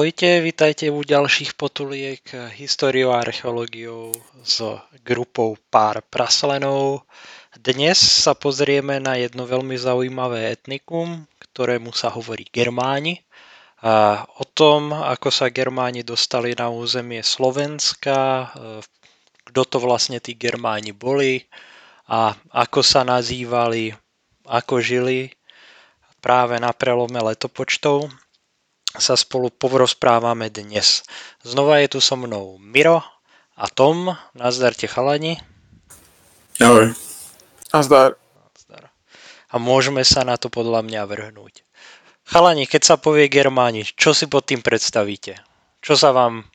[0.00, 2.24] Ahojte, vítajte u ďalších potuliek
[2.56, 4.64] históriou a archeológiou s
[5.04, 7.04] grupou Pár praslenov.
[7.52, 13.28] Dnes sa pozrieme na jedno veľmi zaujímavé etnikum, ktorému sa hovorí Germáni.
[13.84, 18.48] A o tom, ako sa Germáni dostali na územie Slovenska,
[19.52, 21.44] kto to vlastne tí Germáni boli
[22.08, 23.92] a ako sa nazývali,
[24.48, 25.28] ako žili
[26.24, 28.29] práve na prelome letopočtov
[28.98, 31.06] sa spolu porozprávame dnes.
[31.46, 33.04] Znova je tu so mnou Miro
[33.54, 34.18] a Tom.
[34.34, 35.38] Nazdarte chalani.
[36.58, 36.90] Ahoj.
[37.70, 38.18] Nazdar.
[38.18, 38.90] Nazdar.
[39.50, 41.62] A môžeme sa na to podľa mňa vrhnúť.
[42.26, 45.38] Chalani, keď sa povie Germáni, čo si pod tým predstavíte?
[45.82, 46.46] Čo sa vám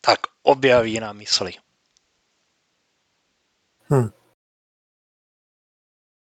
[0.00, 1.56] tak objaví na mysli?
[3.88, 4.12] Hm.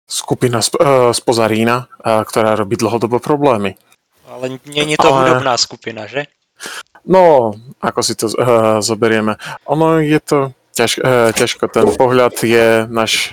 [0.06, 3.74] Skupina sp- spoza Rína, uh, ktorá robí dlhodobo problémy.
[4.26, 5.16] Ale nie je to Ale...
[5.22, 6.26] hudobná skupina, že?
[7.06, 9.38] No, ako si to uh, zoberieme.
[9.70, 10.38] Ono je to
[10.74, 11.64] ťažko, uh, ťažko.
[11.70, 13.30] Ten pohľad je náš,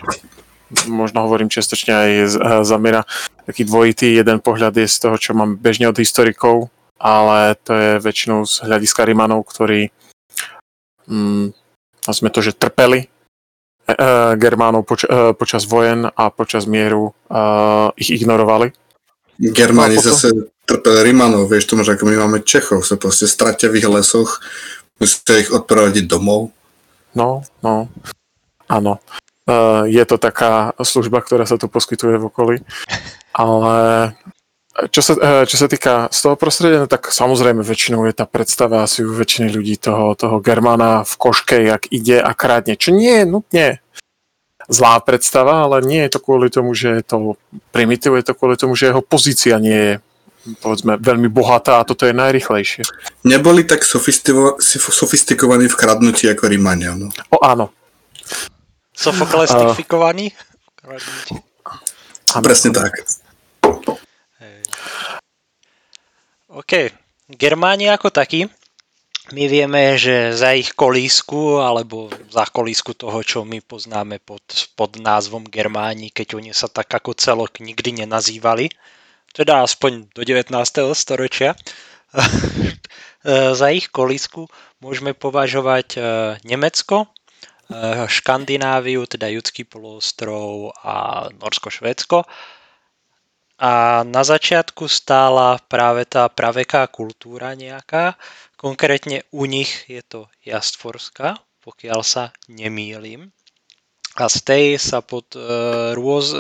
[0.86, 3.02] možno hovorím čiastočne aj z, uh, za Mira,
[3.50, 4.14] taký dvojitý.
[4.14, 6.70] Jeden pohľad je z toho, čo mám bežne od historikov,
[7.02, 9.90] ale to je väčšinou z hľadiska Rimanov, ktorí
[11.10, 11.50] um,
[12.06, 13.10] sme to, že trpeli
[13.90, 18.70] uh, Germánov poč- uh, počas vojen a počas mieru uh, ich ignorovali.
[19.42, 23.88] Germáni zase trpeli Rimanov, vieš, možno ako my máme Čechov, sa proste stratia v ich
[23.88, 24.40] lesoch,
[25.00, 26.56] musia ich odprevadiť domov.
[27.14, 27.92] No, no,
[28.72, 29.00] áno.
[29.44, 32.56] Uh, je to taká služba, ktorá sa tu poskytuje v okolí,
[33.36, 33.76] ale
[34.88, 38.24] čo sa, uh, čo sa týka z toho prostredia, no tak samozrejme väčšinou je tá
[38.24, 42.96] predstava asi u väčšiny ľudí toho, toho Germana v koške, jak ide a krádne, čo
[42.96, 43.68] nie je nutne
[44.72, 47.18] zlá predstava, ale nie je to kvôli tomu, že je to
[47.76, 49.94] primitív, je to kvôli tomu, že jeho pozícia nie je
[50.60, 52.84] povedzme, veľmi bohatá a toto je najrychlejšie.
[53.24, 56.96] Neboli tak sofistiko- sofistikovaní v kradnutí ako Rímania.
[56.96, 57.08] No.
[57.32, 57.72] O áno.
[58.94, 60.36] Sofoklestifikovaní?
[60.84, 62.92] Uh, presne tak.
[66.54, 66.92] OK.
[67.34, 68.46] Germáni ako takí,
[69.32, 74.44] my vieme, že za ich kolísku, alebo za kolísku toho, čo my poznáme pod,
[74.76, 78.68] pod názvom Germáni, keď oni sa tak ako celok nikdy nenazývali,
[79.34, 80.54] teda aspoň do 19.
[80.94, 81.58] storočia,
[83.60, 84.46] za ich kolísku
[84.84, 86.00] môžeme považovať e,
[86.46, 87.08] Nemecko, e,
[88.06, 92.28] Škandináviu, teda Judský poloostrov a Norsko-Švédsko.
[93.64, 98.20] A na začiatku stála práve tá praveká kultúra nejaká,
[98.60, 103.32] konkrétne u nich je to Jastforská, pokiaľ sa nemýlim.
[104.20, 105.42] A z tej sa pod, e,
[105.98, 106.36] rôz,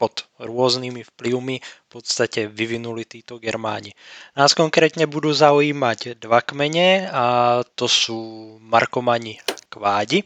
[0.00, 3.94] pod rôznymi vplyvmi v podstate vyvinuli títo Germáni.
[4.34, 7.24] Nás konkrétne budú zaujímať dva kmene a
[7.76, 8.18] to sú
[8.60, 9.38] Markomani
[9.68, 10.24] Kvádi.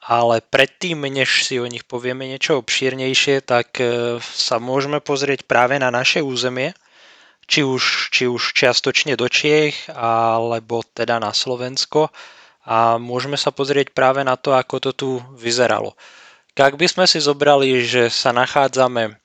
[0.00, 5.76] Ale predtým, než si o nich povieme niečo obšírnejšie, tak e, sa môžeme pozrieť práve
[5.76, 6.72] na naše územie,
[7.44, 12.08] či už, či už čiastočne do Čiech, alebo teda na Slovensko.
[12.64, 15.92] A môžeme sa pozrieť práve na to, ako to tu vyzeralo.
[16.58, 19.16] Ak by sme si zobrali, že sa nachádzame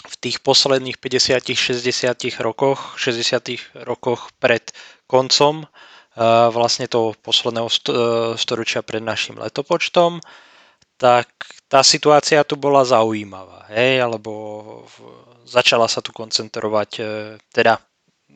[0.00, 4.64] v tých posledných 50-60 rokoch, 60 rokoch pred
[5.06, 5.68] koncom
[6.50, 7.70] vlastne toho posledného
[8.36, 10.18] storočia pred našim letopočtom,
[11.00, 11.32] tak
[11.70, 14.84] tá situácia tu bola zaujímavá, hej, alebo
[15.48, 17.02] začala sa tu koncentrovať, e,
[17.56, 17.80] teda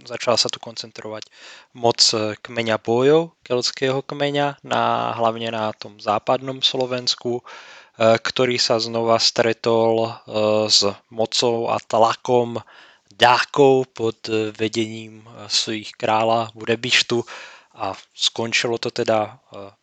[0.09, 1.29] začala sa tu koncentrovať
[1.77, 2.01] moc
[2.41, 7.45] kmeňa bojov, keľského kmeňa, na, hlavne na tom západnom Slovensku,
[7.99, 10.11] ktorý sa znova stretol e,
[10.67, 10.83] s
[11.15, 12.59] mocou a tlakom
[13.15, 14.19] dákov pod
[14.59, 17.23] vedením e, svojich kráľa Burebištu
[17.75, 19.35] a skončilo to teda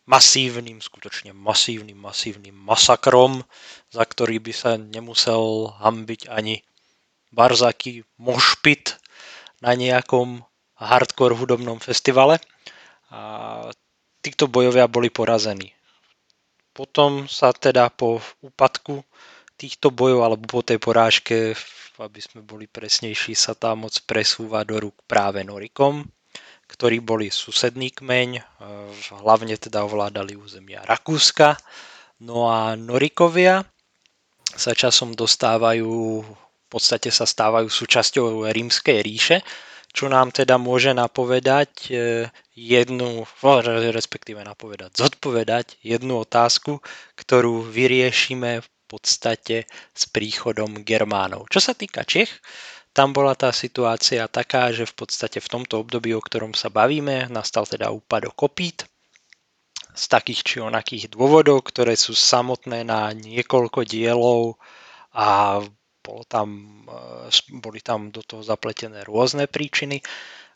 [0.08, 3.44] masívnym, skutočne masívnym, masívnym masakrom,
[3.92, 6.64] za ktorý by sa nemusel hambiť ani
[7.32, 8.96] Barzaký mošpit
[9.60, 10.44] na nejakom
[10.80, 12.40] hardcore hudobnom festivale.
[13.12, 13.68] A
[14.24, 15.72] títo bojovia boli porazení.
[16.72, 19.04] Potom sa teda po úpadku
[19.60, 21.52] týchto bojov alebo po tej porážke,
[22.00, 26.08] aby sme boli presnejší, sa tá moc presúva do rúk práve Norikom,
[26.66, 28.42] ktorí boli susedný kmeň, e,
[29.20, 31.60] hlavne teda ovládali územia Rakúska.
[32.24, 33.62] No a Norikovia
[34.56, 39.44] sa časom dostávajú, v podstate sa stávajú súčasťou rímskej ríše,
[39.92, 41.92] čo nám teda môže napovedať e,
[42.56, 43.28] jednu,
[43.92, 46.80] respektíve napovedať, zodpovedať jednu otázku,
[47.16, 51.48] ktorú vyriešime v podstate s príchodom Germánov.
[51.52, 52.40] Čo sa týka Čech,
[52.92, 57.28] tam bola tá situácia taká, že v podstate v tomto období, o ktorom sa bavíme,
[57.32, 58.84] nastal teda úpadok kopít
[59.92, 64.56] z takých či onakých dôvodov, ktoré sú samotné na niekoľko dielov
[65.12, 65.60] a
[66.02, 67.30] bolo tam, e,
[67.62, 70.02] boli tam do toho zapletené rôzne príčiny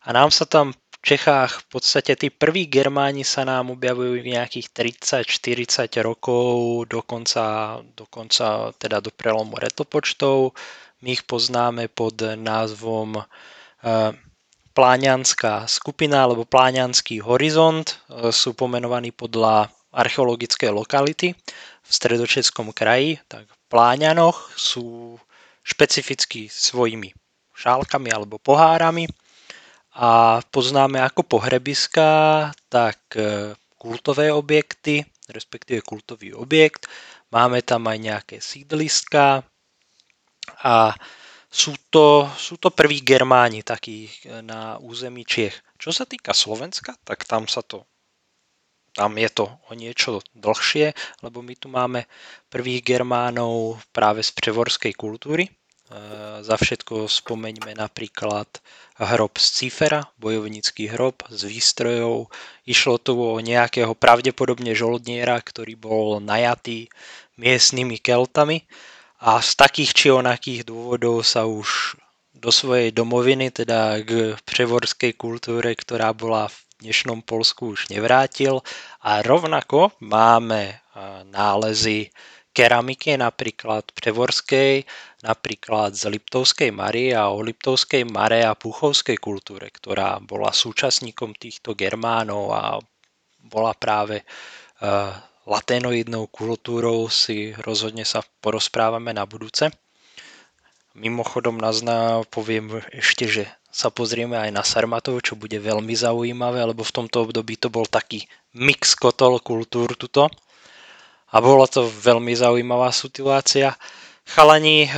[0.07, 4.75] a nám sa tam v Čechách v podstate tí prví Germáni sa nám objavujú nejakých
[5.23, 10.51] 30-40 rokov, dokonca, dokonca teda do prelomu retopočtov.
[11.07, 13.25] My ich poznáme pod názvom e,
[14.75, 18.03] Pláňanská skupina alebo Pláňanský horizont.
[18.11, 21.33] E, sú pomenovaní podľa archeologické lokality
[21.87, 25.17] v stredočeskom kraji, tak v Pláňanoch sú
[25.67, 27.11] špecificky svojimi
[27.51, 29.11] šálkami alebo pohárami
[29.99, 32.09] a poznáme ako pohrebiska,
[32.71, 36.87] tak e, kultové objekty, respektíve kultový objekt.
[37.33, 39.43] Máme tam aj nejaké sídliska
[40.63, 40.95] a
[41.49, 45.57] sú to, sú to prví Germáni takí e, na území Čiech.
[45.81, 47.89] Čo sa týka Slovenska, tak tam sa to
[48.97, 52.09] tam je to o niečo dlhšie, lebo my tu máme
[52.49, 55.45] prvých Germánov práve z převorskej kultúry.
[55.47, 55.51] E,
[56.41, 58.49] za všetko spomeňme napríklad
[58.97, 62.33] hrob z Cifera, bojovnícky hrob z výstrojov.
[62.65, 66.89] Išlo tu o nejakého pravdepodobne žoldniera, ktorý bol najatý
[67.37, 68.65] miestnymi keltami
[69.21, 72.01] a z takých či onakých dôvodov sa už
[72.37, 78.61] do svojej domoviny, teda k převorskej kultúre, ktorá bola v dnešnom Polsku už nevrátil.
[79.01, 80.81] A rovnako máme
[81.29, 82.13] nálezy
[82.57, 84.89] keramiky, napríklad Převorskej,
[85.21, 91.77] napríklad z Liptovskej Mary a o Liptovskej Mare a Puchovskej kultúre, ktorá bola súčasníkom týchto
[91.77, 92.81] Germánov a
[93.45, 95.13] bola práve uh,
[95.45, 99.69] laténoidnou kultúrou, si rozhodne sa porozprávame na budúce.
[100.97, 106.81] Mimochodom nazná poviem ešte, že sa pozrieme aj na Sarmatov, čo bude veľmi zaujímavé, lebo
[106.81, 108.25] v tomto období to bol taký
[108.57, 110.33] mix kotol kultúr tuto.
[111.29, 113.77] A bola to veľmi zaujímavá situácia.
[114.25, 114.91] Chalani, e,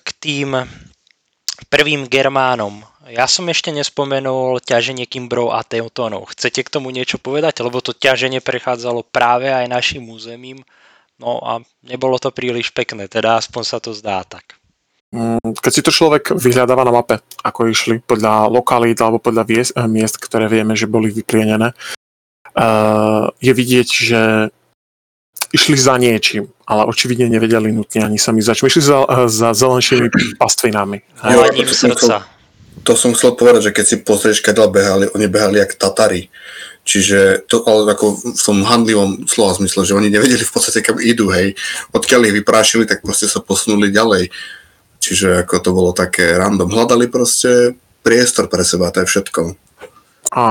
[0.00, 0.56] k tým
[1.68, 2.80] prvým Germánom.
[3.12, 6.32] Ja som ešte nespomenul ťaženie Kimbrov a Teutónov.
[6.32, 7.60] Chcete k tomu niečo povedať?
[7.60, 10.64] Lebo to ťaženie prechádzalo práve aj našim územím.
[11.20, 14.56] No a nebolo to príliš pekné, teda aspoň sa to zdá tak.
[15.16, 19.88] Mm, keď si to človek vyhľadáva na mape, ako išli podľa lokalít alebo podľa eh,
[19.88, 24.20] miest, ktoré vieme, že boli vyplienené, eh, je vidieť, že
[25.56, 28.68] išli za niečím, ale očividne nevedeli nutne ani sami začať.
[28.68, 31.00] Išli za, eh, za zelenšími pastvinami.
[31.24, 32.28] Jo, to, srdca.
[32.84, 36.28] to som chcel povedať, že keď si pozrieš, keď behali, oni behali jak Tatari.
[36.86, 41.02] Čiže to, ale ako v tom handlivom slova zmysle, že oni nevedeli v podstate, kam
[41.02, 41.58] idú, hej.
[41.90, 44.30] Odkiaľ ich vyprášili, tak proste sa posunuli ďalej.
[45.06, 46.66] Čiže ako to bolo také random.
[46.66, 49.54] Hľadali proste priestor pre seba, to je všetko.
[50.34, 50.44] A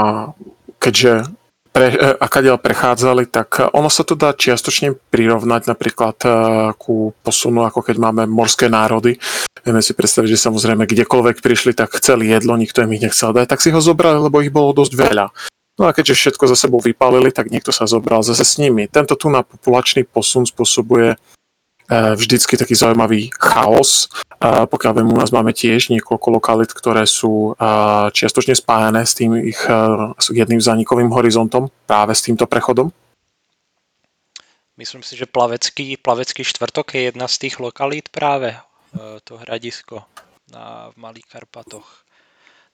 [0.80, 1.28] keďže
[1.76, 6.30] pre, e, akadiaľ prechádzali, tak ono sa to dá čiastočne prirovnať napríklad e,
[6.80, 9.20] ku posunu, ako keď máme morské národy.
[9.68, 13.52] Vieme si predstaviť, že samozrejme kdekoľvek prišli, tak chceli jedlo, nikto im ich nechcel dať,
[13.52, 15.28] tak si ho zobrali, lebo ich bolo dosť veľa.
[15.76, 18.88] No a keďže všetko za sebou vypalili, tak niekto sa zobral zase s nimi.
[18.88, 21.35] Tento tu na populačný posun spôsobuje E,
[21.90, 24.10] vždycky taký zaujímavý chaos.
[24.42, 27.70] E, pokiaľ viem, u nás máme tiež niekoľko lokalit, ktoré sú e,
[28.10, 29.62] čiastočne spájané s tým ich
[30.30, 32.90] jedným zánikovým horizontom, práve s týmto prechodom.
[34.76, 38.60] Myslím si, že plavecký, plavecký štvrtok je jedna z tých lokalít práve,
[39.24, 40.04] to hradisko
[40.52, 42.04] na, v Malých Karpatoch.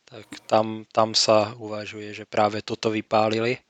[0.10, 3.62] Tak tam, tam sa uvažuje, že práve toto vypálili.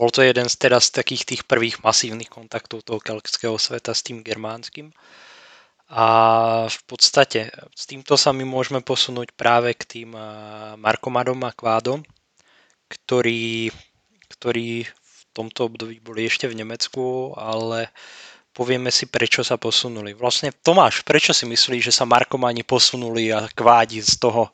[0.00, 4.00] Bol to jeden z, teda z takých tých prvých masívnych kontaktov toho keltského sveta s
[4.00, 4.96] tým germánskym.
[5.92, 6.06] A
[6.72, 10.24] v podstate s týmto sa my môžeme posunúť práve k tým eh,
[10.80, 12.00] Markomadom a Kvádom,
[12.88, 13.68] ktorí,
[14.32, 17.92] ktorí v tomto období boli ešte v Nemecku, ale
[18.56, 20.16] povieme si, prečo sa posunuli.
[20.16, 24.48] Vlastne Tomáš, prečo si myslíš, že sa Markomani posunuli a Kvádi z toho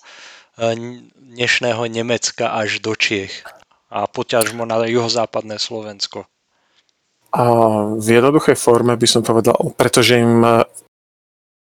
[0.58, 0.74] eh,
[1.14, 3.46] dnešného Nemecka až do Čiech?
[3.96, 6.28] A poťažmo na juhozápadné Slovensko?
[7.32, 7.42] A
[7.96, 10.68] v jednoduchej forme by som povedal, pretože im e,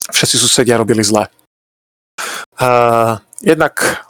[0.09, 1.29] všetci susedia robili zle.
[2.57, 4.01] Uh, jednak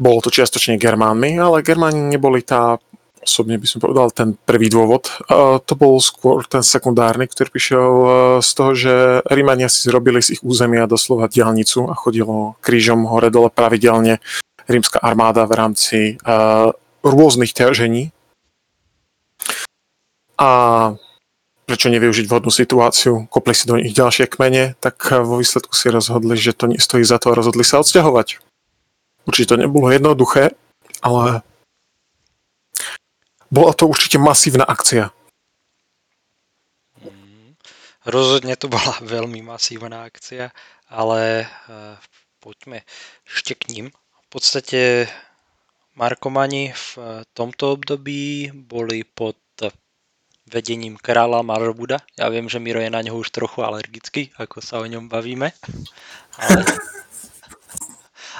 [0.00, 2.80] bolo to čiastočne Germánmi, ale Germáni neboli tá,
[3.20, 5.12] osobne by som povedal, ten prvý dôvod.
[5.28, 7.88] Uh, to bol skôr ten sekundárny, ktorý prišiel
[8.40, 8.92] z toho, že
[9.28, 14.24] Rímania si zrobili z ich územia doslova diálnicu a chodilo krížom hore-dole pravidelne
[14.64, 18.12] rímska armáda v rámci uh, rôznych ťažení.
[20.40, 20.50] A
[21.70, 26.34] prečo nevyužiť vhodnú situáciu, kopli si do nich ďalšie kmene, tak vo výsledku si rozhodli,
[26.34, 28.42] že to nestojí za to a rozhodli sa odsťahovať.
[29.28, 30.58] Určite to nebolo jednoduché,
[30.98, 31.46] ale
[33.54, 35.14] bola to určite masívna akcia.
[36.98, 37.54] Mm,
[38.02, 40.50] rozhodne to bola veľmi masívna akcia,
[40.90, 41.94] ale uh,
[42.42, 42.82] poďme
[43.30, 43.86] ešte k ním.
[44.26, 45.06] V podstate
[46.00, 46.88] Markomani v
[47.36, 49.36] tomto období boli pod
[50.50, 52.02] vedením kráľa Marobuda.
[52.18, 55.52] Ja viem, že Miro je na ňo už trochu alergický, ako sa o ňom bavíme.
[56.40, 56.60] Ale,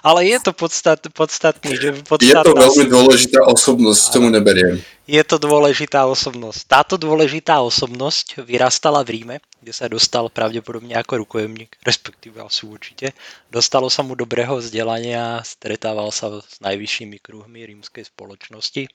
[0.00, 1.76] ale je to podstat, podstatný.
[1.76, 4.80] Že podstatná, je to veľmi dôležitá osobnosť, tomu neberiem.
[5.10, 6.60] Je to dôležitá osobnosť.
[6.70, 13.12] Táto dôležitá osobnosť vyrastala v Ríme, kde sa dostal pravdepodobne ako rukojemník, respektíve asi určite.
[13.50, 18.86] Dostalo sa mu dobrého vzdelania, stretával sa s najvyššími kruhmi rímskej spoločnosti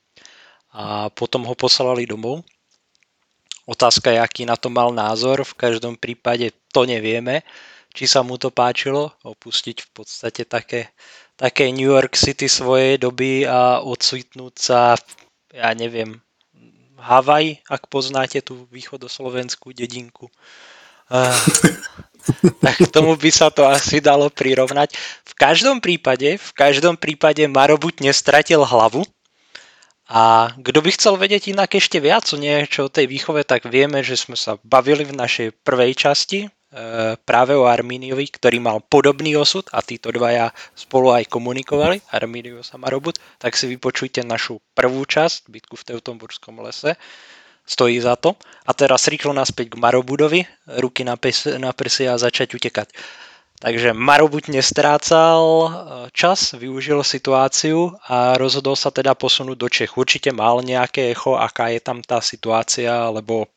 [0.71, 2.47] a potom ho poslali domov
[3.65, 5.41] Otázka je, aký na to mal názor.
[5.41, 7.41] V každom prípade to nevieme,
[7.95, 10.91] či sa mu to páčilo opustiť v podstate také,
[11.39, 14.99] také New York City svojej doby a odsvitnúť sa,
[15.55, 16.19] ja neviem,
[16.99, 20.27] Havaj, ak poznáte tú východoslovenskú dedinku.
[21.05, 21.31] Uh,
[22.65, 24.91] tak tomu by sa to asi dalo prirovnať.
[25.23, 29.05] V každom prípade, v každom prípade Marobut nestratil hlavu
[30.09, 34.01] a kto by chcel vedieť inak ešte viac o niečo o tej výchove, tak vieme,
[34.01, 36.49] že sme sa bavili v našej prvej časti
[37.23, 42.77] práve o Armíniovi, ktorý mal podobný osud a títo dvaja spolu aj komunikovali, Armínius a
[42.77, 46.99] Marobut, tak si vypočujte našu prvú časť, bitku v Teutomburskom lese.
[47.65, 48.37] Stojí za to.
[48.69, 50.45] A teraz rýchlo naspäť k Marobudovi,
[50.77, 52.93] ruky na, pes, na prsia a začať utekať.
[53.55, 55.69] Takže Maro buď nestrácal e,
[56.11, 59.95] čas, využil situáciu a rozhodol sa teda posunúť do Čech.
[59.95, 63.47] Určite mal nejaké echo, aká je tam tá situácia, lebo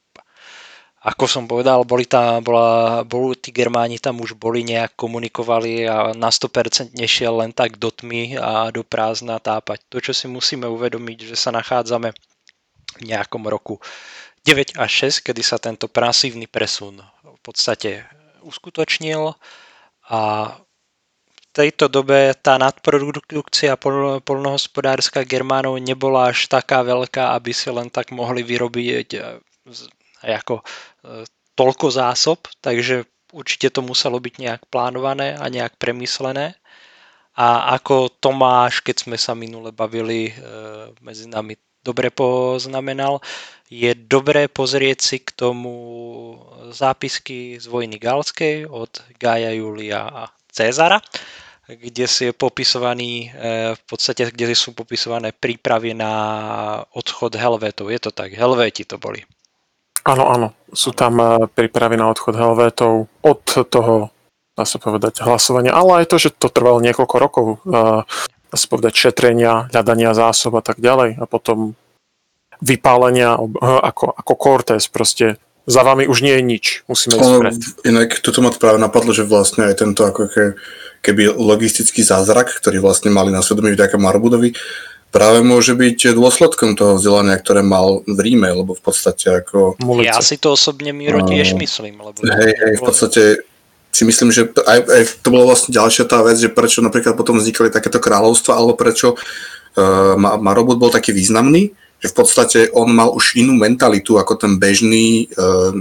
[1.08, 6.12] ako som povedal, boli tam, bola, boli, tí Germáni tam už boli nejak komunikovali a
[6.12, 9.80] na 100% nešiel len tak do tmy a do prázdna tápať.
[9.88, 12.12] To, čo si musíme uvedomiť, že sa nachádzame
[13.00, 13.80] v nejakom roku
[14.44, 18.04] 9 až 6, kedy sa tento pasívny presun v podstate
[18.44, 19.32] uskutočnil
[20.12, 20.20] a
[21.32, 27.88] v tejto dobe tá nadprodukcia pol, polnohospodárska Germánov nebola až taká veľká, aby si len
[27.88, 29.08] tak mohli vyrobiť
[30.22, 30.64] ako e,
[31.58, 36.54] toľko zásob, takže určite to muselo byť nejak plánované a nejak premyslené.
[37.38, 40.32] A ako Tomáš, keď sme sa minule bavili, e,
[41.02, 41.54] medzi nami
[41.86, 43.22] dobre poznamenal,
[43.70, 45.74] je dobré pozrieť si k tomu
[46.72, 50.98] zápisky z vojny Galskej od Gaja Julia a Cezara,
[51.68, 56.12] kde si je popisovaný, e, v podstate, kde sú popisované prípravy na
[56.96, 57.92] odchod Helvetov.
[57.92, 59.20] Je to tak, Helvéti to boli.
[60.08, 60.48] Áno, áno.
[60.72, 64.08] Sú tam e, prípravy na odchod Helvétov od toho,
[64.56, 67.76] dá sa povedať, hlasovania, ale aj to, že to trvalo niekoľko rokov, e,
[68.48, 71.20] dá sa povedať, šetrenia, hľadania zásob a tak ďalej.
[71.20, 71.76] A potom
[72.58, 75.38] vypálenia ako, ako Cortez proste
[75.68, 77.54] za vami už nie je nič, musíme ísť vpred.
[77.84, 80.44] Inak toto ma práve napadlo, že vlastne aj tento ako ke,
[81.04, 84.56] keby logistický zázrak, ktorý vlastne mali na svedomí vďaka Marbudovi,
[85.08, 89.80] práve môže byť dôsledkom toho vzdelania, ktoré mal v Ríme, lebo v podstate ako...
[90.04, 92.00] Ja si to osobne Miro tiež myslím.
[92.00, 93.22] Lebo hej, hej, v podstate
[93.88, 97.40] si myslím, že aj, aj to bola vlastne ďalšia tá vec, že prečo napríklad potom
[97.40, 103.10] vznikali takéto kráľovstva, alebo prečo uh, Marobud bol taký významný, že v podstate on mal
[103.10, 105.72] už inú mentalitu ako ten bežný, uh,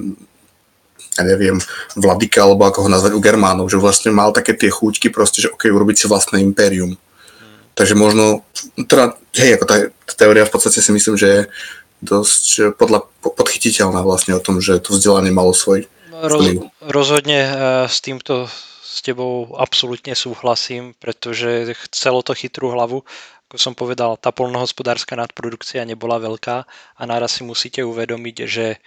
[1.20, 1.60] ja neviem,
[2.00, 5.52] vladyka, alebo ako ho nazvať u Germánov, že vlastne mal také tie chúťky proste, že
[5.52, 6.96] ok, urobiť si vlastné impérium.
[7.78, 8.42] Takže možno,
[8.76, 9.76] teda, hej, ako tá,
[10.18, 11.42] teória v podstate si myslím, že je
[12.02, 15.86] dosť podľa, podchytiteľná vlastne o tom, že to vzdelanie malo svoj
[16.18, 16.50] Roz,
[16.82, 17.54] rozhodne uh,
[17.86, 18.50] s týmto
[18.82, 23.06] s tebou absolútne súhlasím, pretože chcelo to chytrú hlavu
[23.48, 26.58] ako som povedal, tá polnohospodárska nadprodukcia nebola veľká
[27.00, 28.78] a naraz si musíte uvedomiť, že e,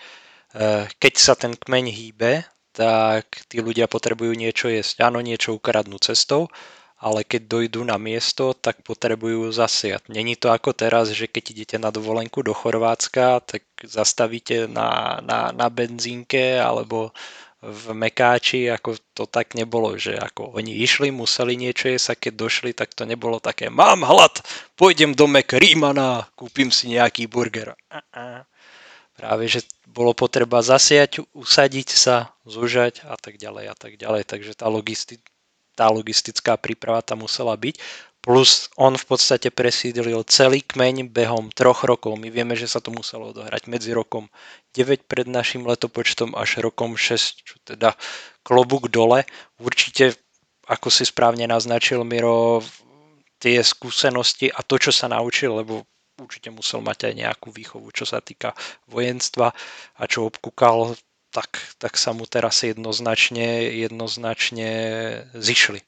[1.00, 2.44] keď sa ten kmeň hýbe,
[2.76, 5.09] tak tí ľudia potrebujú niečo jesť.
[5.09, 6.52] Áno, niečo ukradnú cestou,
[7.00, 10.04] ale keď dojdú na miesto, tak potrebujú zasiať.
[10.12, 15.49] Není to ako teraz, že keď idete na dovolenku do Chorvátska, tak zastavíte na, na,
[15.49, 17.16] na benzínke alebo
[17.61, 22.33] v Mekáči, ako to tak nebolo, že ako oni išli, museli niečo jesť a keď
[22.37, 24.40] došli, tak to nebolo také mám hlad,
[24.80, 27.76] pôjdem do Rímana, kúpim si nejaký burger.
[27.92, 28.49] Uh-uh.
[29.12, 34.25] Práve, že bolo potreba zasiať, usadiť sa, zužať a tak ďalej a tak ďalej.
[34.25, 35.21] Takže tá, logisti-
[35.80, 37.80] tá logistická príprava tam musela byť.
[38.20, 42.20] plus on v podstate presídlil celý kmeň behom troch rokov.
[42.20, 44.28] My vieme, že sa to muselo odohrať medzi rokom
[44.76, 47.96] 9 pred našim letopočtom až rokom 6, čo teda
[48.44, 49.25] klobúk dole.
[49.56, 50.20] Určite,
[50.68, 52.60] ako si správne naznačil Miro,
[53.40, 55.88] tie skúsenosti a to, čo sa naučil, lebo
[56.20, 58.52] určite musel mať aj nejakú výchovu, čo sa týka
[58.92, 59.49] vojenstva
[59.96, 60.92] a čo obkúkal,
[61.30, 64.70] tak, tak sa mu teraz jednoznačne, jednoznačne
[65.34, 65.80] zišli.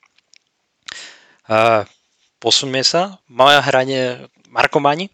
[1.50, 1.82] Uh,
[2.38, 3.18] posuňme sa.
[3.26, 5.10] Moja hranie Markomani,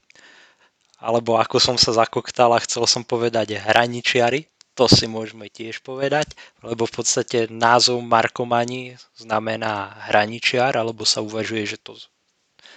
[1.01, 4.45] alebo ako som sa zakoktal a chcel som povedať hraničiari,
[4.79, 11.67] to si môžeme tiež povedať, lebo v podstate názov Markomani znamená hraničiar, alebo sa uvažuje,
[11.67, 11.99] že to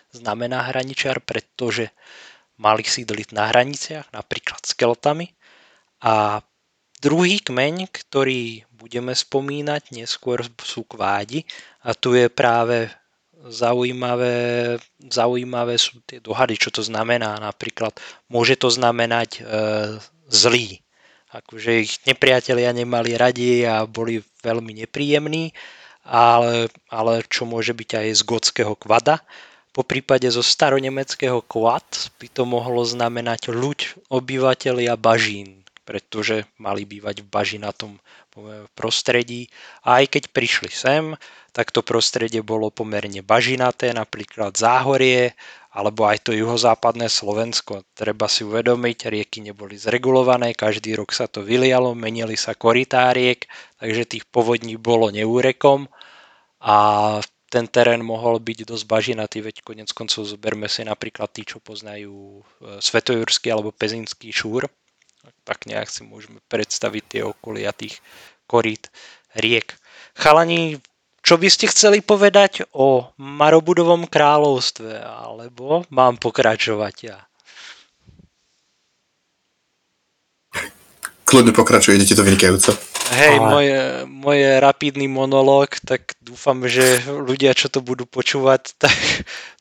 [0.10, 1.94] znamená hraničiar, pretože
[2.58, 5.30] mali sídliť na hraniciach, napríklad s keltami.
[6.02, 6.42] A
[7.02, 11.44] druhý kmeň, ktorý budeme spomínať, neskôr sú kvádi
[11.82, 12.94] a tu je práve
[13.50, 17.42] zaujímavé, zaujímavé sú tie dohady, čo to znamená.
[17.42, 17.98] Napríklad
[18.30, 19.42] môže to znamenať e,
[20.30, 20.78] zlý.
[21.34, 25.56] Akože ich nepriatelia nemali radi a boli veľmi nepríjemní,
[26.06, 29.24] ale, ale čo môže byť aj z gotského kvada.
[29.72, 35.61] Po prípade zo staronemeckého kvad by to mohlo znamenať ľuď, obyvateľia bažín,
[35.92, 37.92] pretože mali bývať v bažinatom
[38.80, 39.52] prostredí.
[39.84, 41.20] A aj keď prišli sem,
[41.52, 45.36] tak to prostredie bolo pomerne bažinaté, napríklad Záhorie,
[45.76, 47.84] alebo aj to juhozápadné Slovensko.
[47.92, 53.52] Treba si uvedomiť, rieky neboli zregulované, každý rok sa to vylialo, menili sa korytá riek,
[53.84, 55.92] takže tých povodní bolo neúrekom
[56.64, 56.76] a
[57.52, 62.40] ten terén mohol byť dosť bažinatý, veď konec koncov zoberme si napríklad tí, čo poznajú
[62.40, 64.72] e, Svetojurský alebo Pezinský šúr,
[65.44, 68.00] tak nejak si môžeme predstaviť tie okolia tých
[68.46, 68.92] korít
[69.34, 69.74] riek.
[70.14, 70.78] Chalani,
[71.22, 77.20] čo by ste chceli povedať o Marobudovom kráľovstve, alebo mám pokračovať ja?
[81.32, 82.76] Kľudne pokračuje, idete to vynikajúco.
[83.16, 83.48] Hej, Ale...
[83.48, 88.92] moje, moje rapidný monológ, tak dúfam, že ľudia, čo to budú počúvať, tak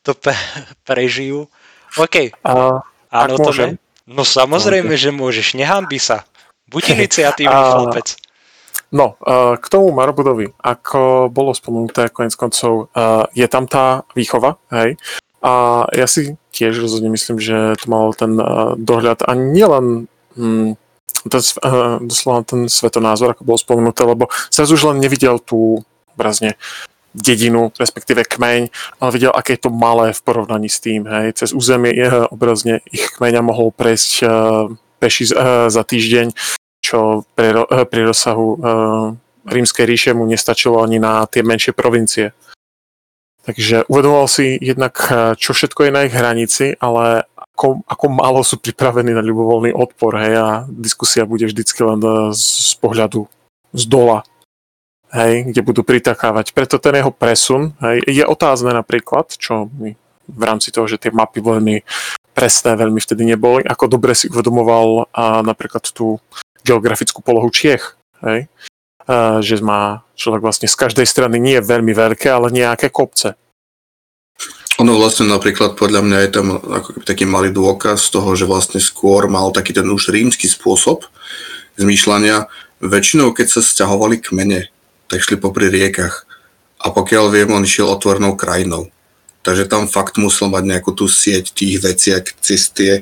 [0.03, 0.35] to pe-
[0.83, 1.47] prežijú.
[1.95, 2.35] OK.
[2.43, 3.79] A, Áno, to môžem?
[4.11, 6.27] No samozrejme, že môžeš, nehambi sa.
[6.67, 8.19] Buď iniciatívny chlapec.
[8.91, 14.59] No, eh, k tomu Marobudovi, ako bolo spomenuté konec koncov, eh, je tam tá výchova,
[14.67, 14.99] hej,
[15.41, 20.75] a ja si tiež rozhodne myslím, že to mal ten eh, dohľad a nielen hm,
[21.31, 21.41] ten,
[22.03, 25.81] doslova ten svetonázor, ako bolo spomenuté, lebo sa už len nevidel tú
[26.13, 26.59] obrazne
[27.11, 28.61] dedinu, respektíve kmeň,
[29.03, 31.03] ale videl, aké je to malé v porovnaní s tým.
[31.03, 31.43] Hej.
[31.43, 34.23] Cez územie je obrazne ich kmeňa mohol prejsť
[35.01, 35.35] peši
[35.67, 36.31] za týždeň
[36.81, 38.57] čo pri, eh, pri rozsahu uh,
[39.45, 42.33] rímskej ríše mu nestačilo ani na tie menšie provincie.
[43.41, 48.41] Takže uvedomoval si jednak, eh, čo všetko je na ich hranici, ale ako, ako málo
[48.41, 52.01] sú pripravení na ľubovoľný odpor, hej, a diskusia bude vždycky len
[52.33, 53.29] z, z pohľadu
[53.71, 54.25] z dola,
[55.15, 56.55] hej, kde budú pritakávať.
[56.55, 59.95] Preto ten jeho presun hej, je otázne napríklad, čo my
[60.31, 61.83] v rámci toho, že tie mapy veľmi
[62.31, 66.17] presné veľmi vtedy neboli, ako dobre si uvedomoval a napríklad tú
[66.63, 67.99] geografickú polohu Čiech.
[68.23, 68.47] Hej?
[69.03, 73.35] A, že má človek vlastne z každej strany nie veľmi veľké, ale nejaké kopce.
[74.79, 79.27] Ono vlastne napríklad podľa mňa je tam ako taký malý dôkaz toho, že vlastne skôr
[79.27, 81.05] mal taký ten už rímsky spôsob
[81.77, 82.47] zmýšľania.
[82.81, 84.73] Väčšinou, keď sa sťahovali kmene,
[85.11, 86.23] tak šli popri riekach.
[86.79, 88.87] A pokiaľ viem, on šiel otvornou krajinou.
[89.41, 93.01] Takže tam fakt musel mať nejakú tú sieť tých vecí, ak cez uh,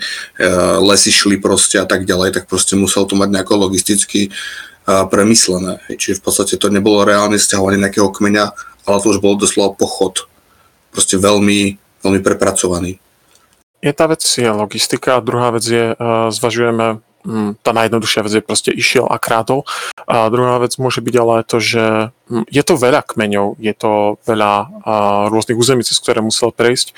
[0.81, 5.83] lesy šli proste a tak ďalej, tak proste musel to mať nejako logisticky uh, premyslené.
[5.91, 8.45] Čiže v podstate to nebolo reálne stiahovanie nejakého kmeňa,
[8.87, 10.25] ale to už bol doslova pochod.
[10.95, 13.03] Proste veľmi, veľmi prepracovaný.
[13.83, 17.03] Jedna vec je logistika a druhá vec je, uh, zvažujeme
[17.63, 19.67] tá najjednoduchšia vec je proste išiel a krátol.
[20.07, 24.17] A druhá vec môže byť ale to, že mm, je to veľa kmeňov, je to
[24.23, 24.83] veľa
[25.29, 26.95] rôznych území, cez ktoré musel prejsť.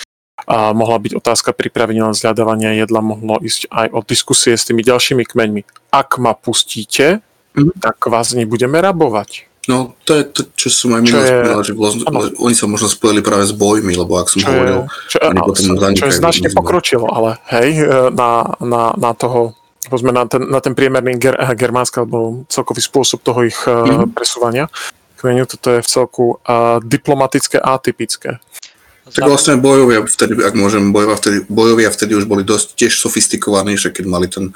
[0.49, 4.81] A mohla byť otázka pripravenia len zľadávania jedla, mohlo ísť aj o diskusie s tými
[4.81, 5.62] ďalšími kmeňmi.
[5.93, 7.21] Ak ma pustíte,
[7.53, 7.77] mm.
[7.81, 9.51] tak vás nebudeme rabovať.
[9.69, 12.03] No, to je to, čo som aj minulý spomínal, že vlastne,
[12.41, 15.39] oni sa možno spojili práve s bojmi, lebo ak som čo hovoril, je, čo, oni
[15.45, 19.53] potom Čo je značne pokročilo, ale hej, e, na, na, na toho
[19.91, 24.15] povedzme na ten, na ten priemerný ger, eh, germánsky alebo celkový spôsob toho ich mm-hmm.
[24.15, 24.71] presúvania
[25.21, 28.41] kmeňu, toto je v celku uh, diplomatické a atypické.
[29.12, 33.75] Tak vlastne bojovia vtedy, ak môžem, bojovia vtedy, bojovia vtedy už boli dosť tiež sofistikovaní,
[33.75, 34.56] že keď mali ten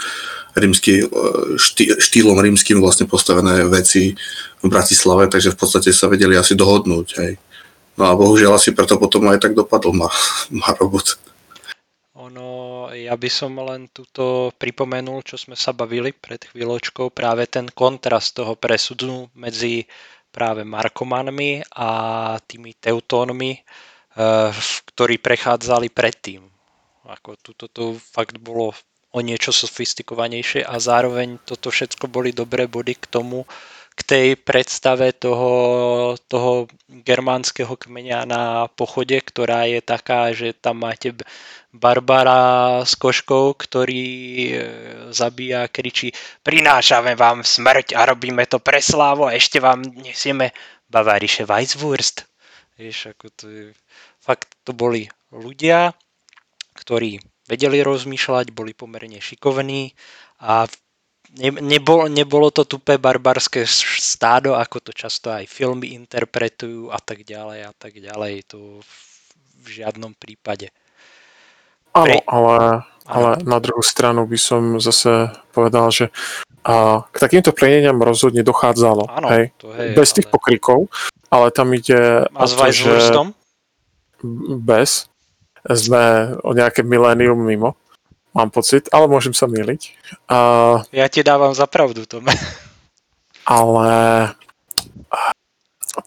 [0.55, 1.03] rímsky,
[1.59, 4.15] štý, štýlom rímským vlastne postavené veci
[4.63, 7.07] v Bratislave, takže v podstate sa vedeli asi dohodnúť.
[7.19, 7.31] Hej.
[7.99, 10.07] No a bohužiaľ asi preto potom aj tak dopadol ma,
[10.63, 11.19] ma robot.
[12.25, 17.69] Ono, ja by som len túto pripomenul, čo sme sa bavili pred chvíľočkou, práve ten
[17.69, 19.85] kontrast toho presudu medzi
[20.33, 21.89] práve Markomanmi a
[22.41, 24.51] tými Teutónmi, eh,
[24.89, 26.41] ktorí prechádzali predtým.
[27.05, 28.73] Ako tuto to fakt bolo
[29.13, 33.45] o niečo sofistikovanejšie a zároveň toto všetko boli dobré body k tomu,
[33.95, 35.53] k tej predstave toho,
[36.27, 41.15] toho germánskeho kmeňa na pochode, ktorá je taká, že tam máte
[41.71, 44.07] Barbara s koškou, ktorý
[44.47, 44.55] e,
[45.11, 46.11] zabíja, kričí
[46.43, 50.51] prinášame vám smrť a robíme to pre slávu a ešte vám nesieme
[50.91, 52.27] Bavarische Weisswurst.
[52.75, 53.65] Vieš, ako to je,
[54.19, 55.95] fakt to boli ľudia,
[56.75, 59.95] ktorí vedeli rozmýšľať, boli pomerne šikovní
[60.43, 60.67] a
[61.37, 63.67] ne, nebolo, nebolo to tupé barbarské
[63.99, 68.33] stádo, ako to často aj filmy interpretujú a tak ďalej a tak ďalej.
[68.55, 68.79] To
[69.65, 70.69] v žiadnom prípade.
[71.95, 72.57] Áno, ale,
[73.07, 76.11] ale na druhú stranu by som zase povedal, že
[76.65, 79.05] a k takýmto pleneniam rozhodne dochádzalo.
[79.05, 79.53] Áno, hej?
[79.61, 80.89] to hej, Bez tých ale- pokrikov,
[81.29, 83.13] ale tam ide A s to, že
[84.59, 85.05] bez.
[85.65, 87.73] Sme o nejaké milénium mimo,
[88.35, 89.81] mám pocit, ale môžem sa myliť.
[90.27, 90.37] A,
[90.91, 92.35] Ja ti dávam za pravdu, Tome.
[93.47, 93.87] ale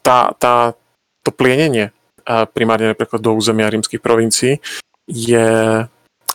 [0.05, 0.77] tá, tá,
[1.25, 1.97] to plienenie
[2.53, 4.61] primárne napríklad do územia rímskych provincií
[5.09, 5.49] je,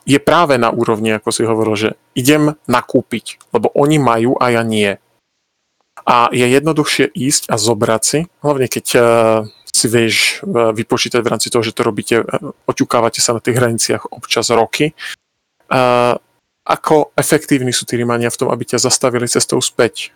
[0.03, 4.65] je práve na úrovni, ako si hovoril, že idem nakúpiť, lebo oni majú a ja
[4.65, 4.97] nie.
[6.03, 9.03] A je jednoduchšie ísť a zobrať si, hlavne keď eh,
[9.69, 12.25] si vieš eh, vypočítať v rámci toho, že to robíte, eh,
[12.65, 14.97] oťukávate sa na tých hraniciach občas roky,
[15.73, 16.15] eh,
[16.63, 20.15] ako efektívni sú tí Rímania v tom, aby ťa zastavili cestou späť.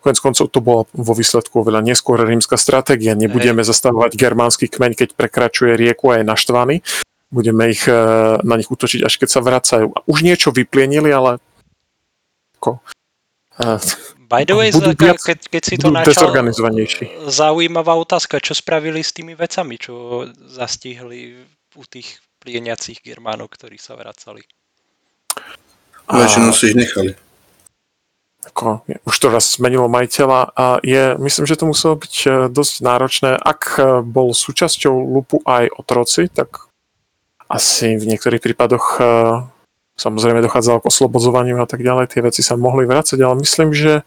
[0.00, 3.16] Konec koncov to bola vo výsledku oveľa neskôr rímska stratégia.
[3.16, 6.76] Nebudeme zastavovať germánsky kmeň, keď prekračuje rieku a je naštvaný.
[7.32, 7.96] Budeme ich, eh,
[8.40, 9.86] na nich útočiť, až keď sa vracajú.
[9.92, 11.40] A Už niečo vyplienili, ale
[12.60, 12.80] ako,
[13.60, 13.80] eh,
[14.24, 16.32] By the way, Budú viac- keď, keď si to načal,
[17.28, 21.44] zaujímavá otázka, čo spravili s tými vecami, čo zastihli
[21.76, 24.44] u tých plieniacich Germánov, ktorí sa vracali.
[26.04, 27.16] Väčšinu si ich nechali.
[28.44, 32.74] ako, už to raz zmenilo majiteľa a je, myslím, že to muselo byť eh, dosť
[32.84, 33.30] náročné.
[33.40, 36.68] Ak eh, bol súčasťou lupu aj otroci, tak
[37.48, 39.48] asi v niektorých prípadoch eh,
[39.96, 44.04] samozrejme dochádzalo k oslobodzovaniu a tak ďalej, tie veci sa mohli vrácať, ale myslím, že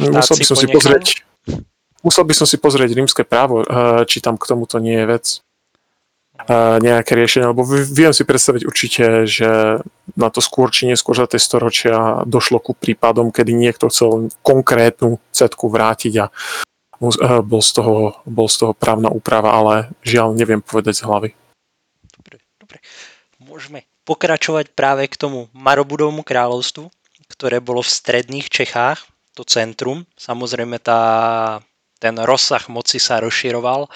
[0.00, 1.06] musel by si som si pozrieť
[2.00, 3.60] musel by som si pozrieť rímske právo,
[4.08, 5.26] či tam k tomuto nie je vec
[6.80, 9.82] nejaké riešenie, lebo viem si predstaviť určite, že
[10.16, 15.20] na to skôr či neskôr za tie storočia došlo ku prípadom, kedy niekto chcel konkrétnu
[15.30, 20.64] cetku vrátiť a eh, bol z toho, bol z toho právna úprava, ale žiaľ neviem
[20.64, 21.30] povedať z hlavy.
[22.16, 22.78] Dobre, dobre.
[23.40, 26.88] Môžeme pokračovať práve k tomu Marobudovmu kráľovstvu,
[27.30, 29.06] ktoré bolo v stredných Čechách,
[29.38, 30.02] to centrum.
[30.18, 31.02] Samozrejme tá,
[32.02, 33.86] ten rozsah moci sa rozširoval.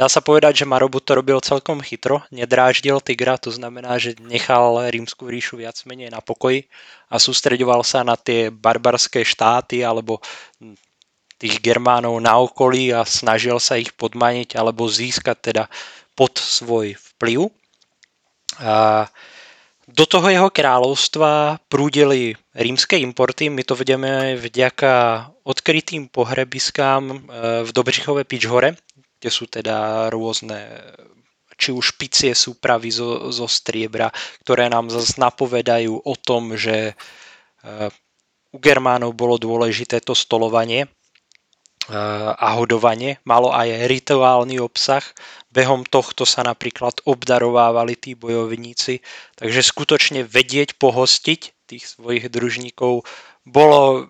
[0.00, 4.88] Dá sa povedať, že Marobud to robil celkom chytro, nedráždil Tigra, to znamená, že nechal
[4.88, 6.64] rímsku ríšu viac menej na pokoji
[7.12, 10.24] a sústreďoval sa na tie barbarské štáty alebo
[11.36, 15.64] tých Germánov na okolí a snažil sa ich podmaniť alebo získať teda
[16.16, 17.52] pod svoj vplyv.
[18.56, 19.04] A
[19.84, 23.52] do toho jeho kráľovstva prúdili rímske importy.
[23.52, 27.16] My to vedeme vďaka odkrytým pohrebiskám e,
[27.66, 28.80] v Dobřichove Pičhore,
[29.20, 30.64] kde sú teda rôzne
[31.60, 34.08] či už špicie súpravy zo, zo striebra,
[34.40, 36.94] ktoré nám zase napovedajú o tom, že e,
[38.50, 40.88] u Germánov bolo dôležité to stolovanie e,
[42.32, 43.20] a hodovanie.
[43.28, 45.04] Malo aj rituálny obsah.
[45.52, 49.04] Behom tohto sa napríklad obdarovávali tí bojovníci.
[49.36, 53.04] Takže skutočne vedieť pohostiť tých svojich družníkov
[53.44, 54.08] bolo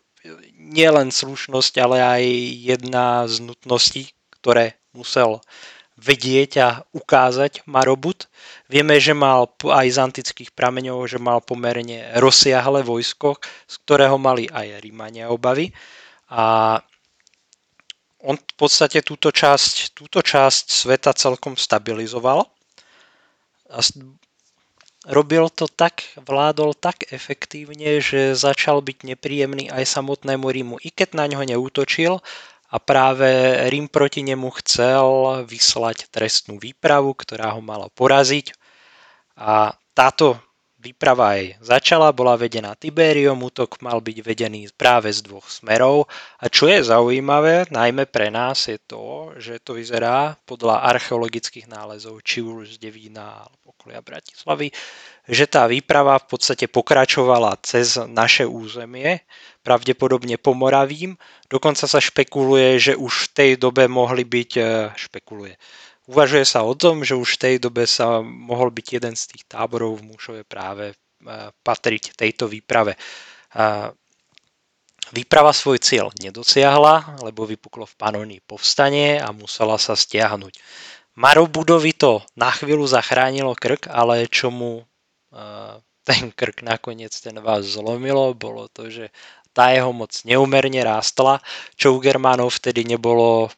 [0.55, 2.23] nielen slušnosť, ale aj
[2.62, 5.40] jedna z nutností, ktoré musel
[6.00, 8.24] vedieť a ukázať Marobut.
[8.72, 13.37] Vieme, že mal aj z antických prameňov, že mal pomerne rozsiahle vojsko,
[13.68, 15.68] z ktorého mali aj Rímania obavy.
[16.33, 16.79] A
[18.24, 22.48] on v podstate túto časť, túto časť sveta celkom stabilizoval.
[23.70, 23.79] A
[25.09, 31.16] robil to tak, vládol tak efektívne, že začal byť nepríjemný aj samotnému Rímu, i keď
[31.16, 32.20] na ňo neútočil
[32.70, 33.26] a práve
[33.66, 38.54] Rím proti nemu chcel vyslať trestnú výpravu, ktorá ho mala poraziť.
[39.35, 40.38] A táto
[40.81, 46.09] výprava aj začala, bola vedená Tiberium, útok mal byť vedený práve z dvoch smerov.
[46.40, 52.25] A čo je zaujímavé, najmä pre nás, je to, že to vyzerá podľa archeologických nálezov,
[52.25, 54.69] či už z Devína alebo okolia Bratislavy,
[55.25, 59.25] že tá výprava v podstate pokračovala cez naše územie,
[59.64, 61.16] pravdepodobne Pomoravím.
[61.49, 64.62] Dokonca sa špekuluje, že už v tej dobe mohli byť, e,
[64.97, 65.57] špekuluje,
[66.11, 69.46] Uvažuje sa o tom, že už v tej dobe sa mohol byť jeden z tých
[69.46, 70.94] táborov v Múšove práve e,
[71.62, 72.99] patriť tejto výprave.
[75.11, 80.55] Výprava svoj cieľ nedosiahla, lebo vypuklo v Panonii povstanie a musela sa stiahnuť.
[81.18, 84.85] Marobudovi to na chvíľu zachránilo krk, ale čo mu e,
[86.07, 89.11] ten krk nakoniec ten vás zlomilo, bolo to, že
[89.51, 91.42] tá jeho moc neumerne rástla,
[91.75, 93.51] čo u Germánov vtedy nebolo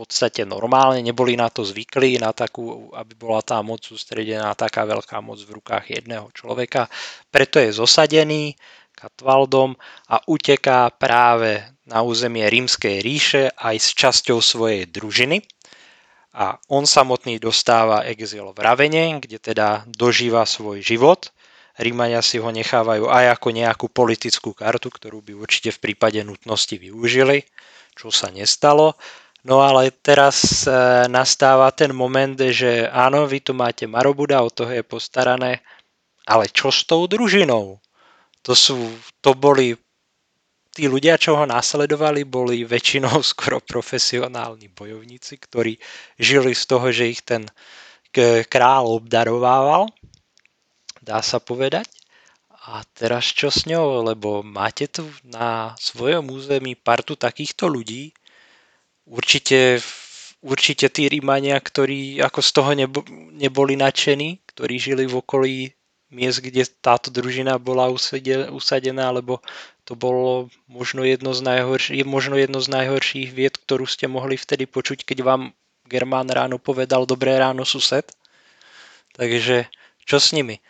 [0.00, 5.20] podstate normálne, neboli na to zvyklí, na takú, aby bola tá moc sústredená, taká veľká
[5.20, 6.88] moc v rukách jedného človeka.
[7.28, 8.56] Preto je zosadený
[8.96, 9.76] Katvaldom
[10.08, 15.44] a uteká práve na územie Rímskej ríše aj s časťou svojej družiny.
[16.36, 21.34] A on samotný dostáva exil v Ravene, kde teda dožíva svoj život.
[21.80, 26.76] Rímania si ho nechávajú aj ako nejakú politickú kartu, ktorú by určite v prípade nutnosti
[26.76, 27.48] využili,
[27.96, 28.94] čo sa nestalo.
[29.40, 30.72] No ale teraz e,
[31.08, 35.64] nastáva ten moment, že áno, vy tu máte Marobuda, o toho je postarané,
[36.28, 37.80] ale čo s tou družinou?
[38.44, 38.76] To, sú,
[39.24, 39.76] to boli
[40.76, 45.80] tí ľudia, čo ho následovali, boli väčšinou skoro profesionálni bojovníci, ktorí
[46.20, 47.48] žili z toho, že ich ten
[48.50, 49.88] král obdarovával,
[51.00, 51.88] dá sa povedať.
[52.70, 54.04] A teraz čo s ňou?
[54.04, 58.12] Lebo máte tu na svojom území partu takýchto ľudí,
[59.10, 59.82] určite,
[60.40, 63.02] určite tí Rímania, ktorí ako z toho nebo,
[63.34, 65.56] neboli nadšení, ktorí žili v okolí
[66.10, 67.90] miest, kde táto družina bola
[68.50, 69.42] usadená, lebo
[69.86, 74.66] to bolo možno jedno z, najhorších, možno jedno z najhorších vied, ktorú ste mohli vtedy
[74.70, 75.42] počuť, keď vám
[75.90, 78.06] Germán ráno povedal dobré ráno sused.
[79.18, 79.66] Takže
[80.06, 80.62] čo s nimi?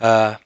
[0.00, 0.36] Uh,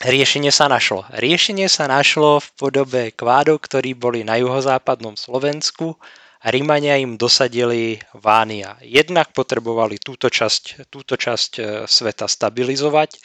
[0.00, 1.04] riešenie sa našlo.
[1.12, 6.00] Riešenie sa našlo v podobe kvádov, ktorí boli na juhozápadnom Slovensku
[6.46, 8.78] Rímania im dosadili Vánia.
[8.78, 13.18] Jednak potrebovali túto časť, túto časť e, sveta stabilizovať,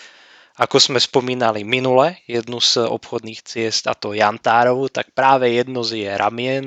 [0.58, 6.06] ako sme spomínali minule, jednu z obchodných ciest, a to Jantárovu, tak práve jedno z
[6.06, 6.66] je Ramien,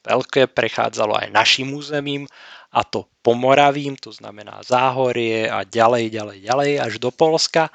[0.00, 2.24] veľké, prechádzalo aj našim územím,
[2.70, 7.68] a to Pomoravím, to znamená Záhorie a ďalej, ďalej, ďalej, až do Polska.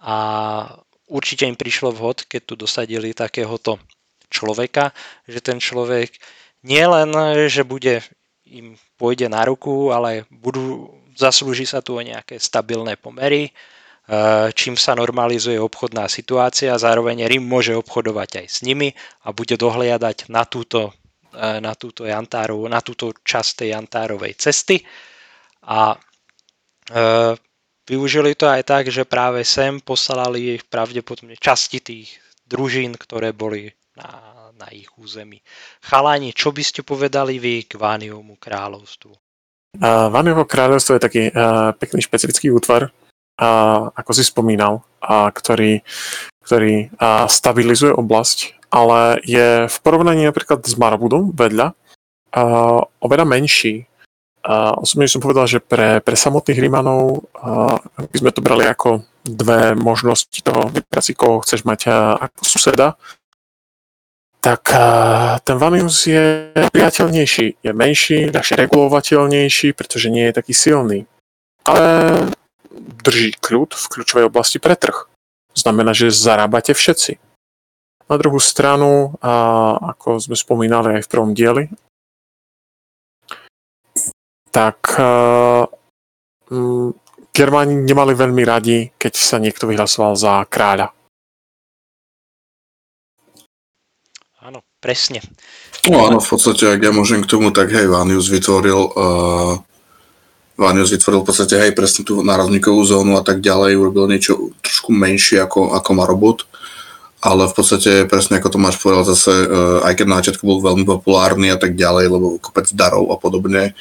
[0.00, 0.16] A
[1.04, 3.76] určite im prišlo vhod, keď tu dosadili takéhoto
[4.32, 4.96] človeka,
[5.28, 6.16] že ten človek
[6.62, 7.10] nie len,
[7.48, 8.04] že bude
[8.50, 13.50] im pôjde na ruku, ale budú, zaslúži sa tu o nejaké stabilné pomery, e,
[14.52, 18.90] čím sa normalizuje obchodná situácia, zároveň Rím môže obchodovať aj s nimi
[19.24, 20.90] a bude dohliadať na túto,
[21.30, 24.82] e, na túto, Jantáru, na túto časť tej Jantárovej cesty.
[25.70, 25.98] A e,
[27.86, 32.18] využili to aj tak, že práve sem poslali pravdepodobne časti tých
[32.50, 35.40] družín, ktoré boli na na ich území.
[35.80, 39.12] Chalani, čo by ste povedali vy k Vániovmu kráľovstvu?
[39.80, 45.86] Uh, Vániovo kráľovstvo je taký uh, pekný špecifický útvar, uh, ako si spomínal, uh, ktorý,
[46.42, 53.86] ktorý uh, stabilizuje oblasť, ale je v porovnaní napríklad s Marabudom vedľa uh, oveľa menší.
[54.42, 57.78] Uh, osobne som povedal, že pre, pre samotných Rímanov uh,
[58.10, 62.40] by sme to brali ako dve možnosti toho vybrať si, koho chceš mať uh, ako
[62.42, 62.98] suseda
[64.40, 64.72] tak
[65.44, 71.04] ten Vanius je priateľnejší, je menší, ľahšie regulovateľnejší, pretože nie je taký silný.
[71.68, 72.24] Ale
[73.04, 75.12] drží kľud v kľúčovej oblasti pre trh.
[75.52, 77.20] Znamená, že zarábate všetci.
[78.08, 81.70] Na druhú stranu, a ako sme spomínali aj v prvom dieli,
[84.50, 84.82] tak
[87.30, 90.90] Germáni nemali veľmi radi, keď sa niekto vyhlasoval za kráľa.
[94.80, 95.20] Presne.
[95.88, 99.60] No áno, v podstate, ak ja môžem k tomu, tak hej, Vanius vytvoril uh,
[100.60, 104.92] Vanius vytvoril v podstate hej, presne tú nárazníkovú zónu a tak ďalej, urobil niečo trošku
[104.92, 106.38] menšie ako, ako Marobot,
[107.20, 110.84] ale v podstate presne ako Tomáš povedal zase, uh, aj keď na začiatku bol veľmi
[110.84, 113.72] populárny a tak ďalej, lebo kopec darov a podobne,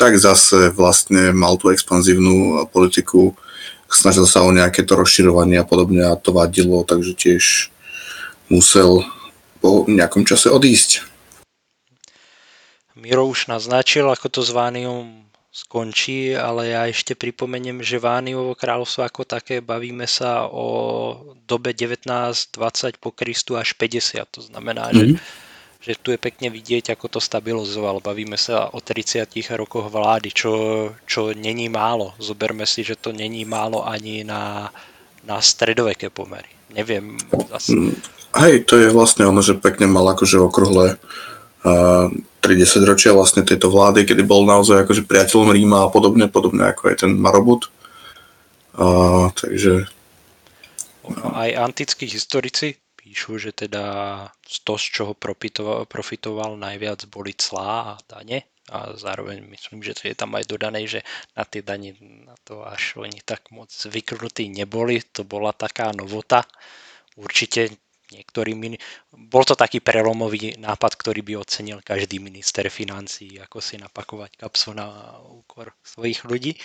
[0.00, 3.36] tak zase vlastne mal tú expanzívnu politiku,
[3.92, 7.44] snažil sa o nejaké to rozširovanie a podobne a to vadilo, takže tiež
[8.48, 9.04] musel
[9.62, 11.06] po nejakom čase odísť.
[12.98, 15.22] Miro už naznačil, ako to s Vánium
[15.52, 20.66] skončí, ale ja ešte pripomeniem, že Vániovo kráľovstvo ako také bavíme sa o
[21.44, 24.24] dobe 19-20 po Kristu až 50.
[24.32, 24.96] To znamená, mm-hmm.
[24.96, 25.16] že, mhm.
[25.84, 28.00] že tu je pekne vidieť, ako to stabilizoval.
[28.00, 29.28] Bavíme sa o 30
[29.60, 30.52] rokoch vlády, čo,
[31.04, 32.16] čo není málo.
[32.16, 34.72] Zoberme si, že to není málo ani na,
[35.28, 36.48] na stredoveké pomery.
[36.72, 37.20] Neviem.
[37.52, 37.76] Zase.
[37.76, 37.92] Mm,
[38.36, 42.08] hej, to je vlastne ono, že pekne mal akože okruhle uh,
[42.42, 46.90] 30 ročia vlastne tejto vlády, kedy bol naozaj akože priateľom Ríma a podobne, podobne ako
[46.90, 47.70] aj ten Marobut.
[48.74, 49.86] Uh, takže...
[51.34, 53.84] Aj antickí historici píšu, že teda
[54.64, 58.46] to, z čoho profitoval, profitoval najviac, boli clá a dane.
[58.70, 61.02] A zároveň myslím, že to je tam aj dodané, že
[61.36, 65.02] na tie dane na to až oni tak moc zvyknutí neboli.
[65.12, 66.46] To bola taká novota.
[67.18, 67.81] Určite
[68.12, 68.76] niektorý mini...
[69.08, 74.76] Bol to taký prelomový nápad, ktorý by ocenil každý minister financí, ako si napakovať kapsu
[74.76, 74.92] na
[75.32, 76.60] úkor svojich ľudí.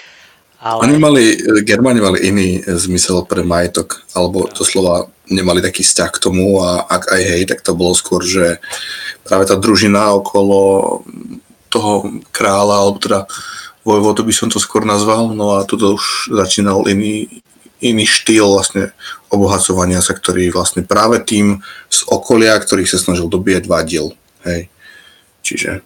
[0.57, 0.89] Ale...
[0.89, 6.21] Oni mali, Germáni mali iný zmysel pre majetok, alebo to slova nemali taký vzťah k
[6.23, 8.57] tomu a ak aj hej, tak to bolo skôr, že
[9.21, 11.01] práve tá družina okolo
[11.69, 13.19] toho kráľa, alebo teda
[13.85, 17.43] vojvodu by som to skôr nazval, no a tuto už začínal iný,
[17.83, 18.95] iný štýl vlastne
[19.29, 21.61] obohacovania sa, ktorý vlastne práve tým
[21.91, 24.15] z okolia, ktorých sa snažil dobíjať, vadil.
[24.47, 24.71] Hej.
[25.43, 25.83] Čiže...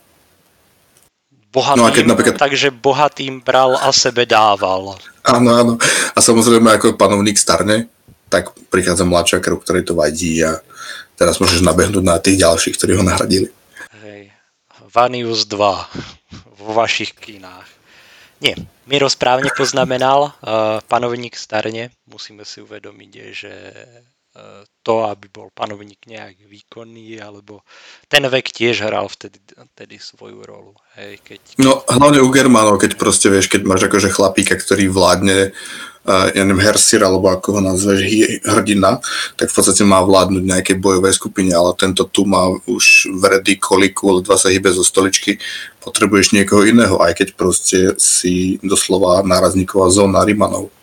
[1.51, 2.39] Bohatým, no a keď napríklad...
[2.39, 4.95] Takže bohatým bral a sebe dával.
[5.27, 5.73] Áno, áno.
[6.15, 7.91] A samozrejme, ako panovník starne,
[8.31, 10.63] tak prichádza mladšia krv, ktorý to vadí a
[11.19, 13.51] teraz môžeš nabehnúť na tých ďalších, ktorí ho nahradili.
[13.99, 14.31] Hej.
[14.95, 15.59] Vanius 2
[16.55, 17.80] vo vašich kinách.
[18.41, 18.57] Nie,
[18.89, 23.53] Miro správne poznamenal, uh, panovník starne, musíme si uvedomiť, že
[24.81, 27.67] to, aby bol panovník nejak výkonný, alebo
[28.07, 29.43] ten vek tiež hral vtedy,
[29.75, 30.71] vtedy svoju rolu.
[30.95, 31.39] Hej, keď...
[31.59, 35.51] No hlavne u Germánov, keď proste vieš, keď máš akože chlapíka, ktorý vládne
[36.07, 38.01] ja neviem, Hersir, alebo ako ho nazveš,
[38.41, 38.97] hrdina,
[39.37, 44.17] tak v podstate má vládnuť nejakej bojovej skupine, ale tento tu má už vredy, koliku,
[44.25, 45.37] dva sa hýbe zo stoličky,
[45.85, 50.73] potrebuješ niekoho iného, aj keď proste si doslova nárazníková zóna Rimanov.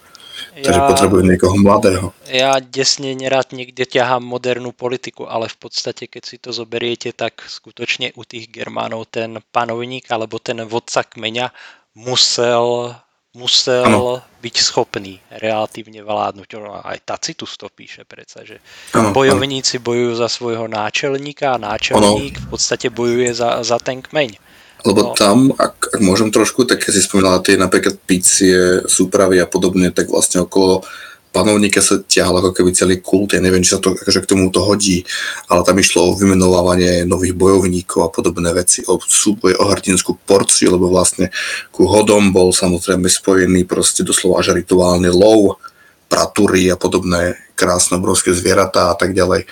[0.59, 2.07] Ja, Takže potrebujú niekoho mladého.
[2.27, 7.45] Ja desne nerád niekde ťahám modernú politiku, ale v podstate, keď si to zoberiete, tak
[7.47, 11.51] skutočne u tých Germánov ten panovník alebo ten vodca kmeňa
[11.99, 12.95] musel
[13.37, 14.25] musel ano.
[14.43, 16.49] byť schopný relatívne vládnuť.
[16.83, 18.59] Aj Tacitus to píše predsa, že
[18.97, 19.85] ano, bojovníci ano.
[19.85, 22.45] bojujú za svojho náčelníka a náčelník ano.
[22.45, 24.48] v podstate bojuje za, za ten kmeň.
[24.87, 25.15] Lebo no.
[25.19, 29.91] tam, ak, ak môžem trošku, tak keď si spomínala tie napríklad pície, súpravy a podobne,
[29.91, 30.87] tak vlastne okolo
[31.29, 34.49] panovníka sa ťahal ako keby celý kult, ja neviem, či sa to akože k tomu
[34.49, 35.05] to hodí,
[35.47, 40.73] ale tam išlo o vymenovávanie nových bojovníkov a podobné veci, o súboj, o hrdinskú porciu,
[40.73, 41.29] lebo vlastne
[41.71, 45.61] ku hodom bol samozrejme spojený proste doslova až rituálny lov,
[46.09, 49.45] pratúry a podobné krásne obrovské zvieratá a tak ďalej.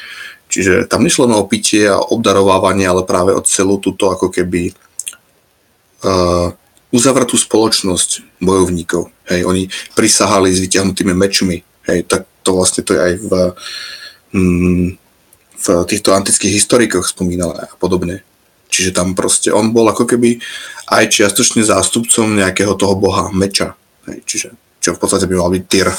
[0.48, 4.72] Čiže tam nešlo na opitie a obdarovávanie, ale práve o celú túto ako keby
[6.92, 9.10] uzavretú spoločnosť bojovníkov.
[9.26, 9.62] Hej, oni
[9.98, 11.60] prisahali s vyťahnutými mečmi.
[11.86, 13.30] Hej, tak to vlastne to je aj v,
[14.34, 14.86] mm,
[15.56, 18.22] v týchto antických historikoch spomínané a podobne.
[18.70, 20.38] Čiže tam proste on bol ako keby
[20.92, 23.74] aj čiastočne zástupcom nejakého toho boha meča.
[24.06, 25.90] Hej, čiže čo v podstate by mal byť Tyr.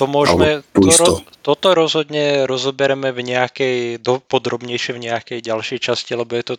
[0.00, 6.32] To môžeme, to, toto rozhodne rozobereme v nejakej, do, podrobnejšie v nejakej ďalšej časti, lebo
[6.40, 6.54] je to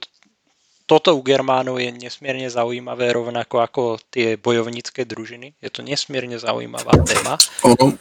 [0.86, 5.56] toto u Germánov je nesmierne zaujímavé, rovnako ako tie bojovnícke družiny.
[5.62, 7.40] Je to nesmierne zaujímavá téma.
[7.64, 7.96] Ono,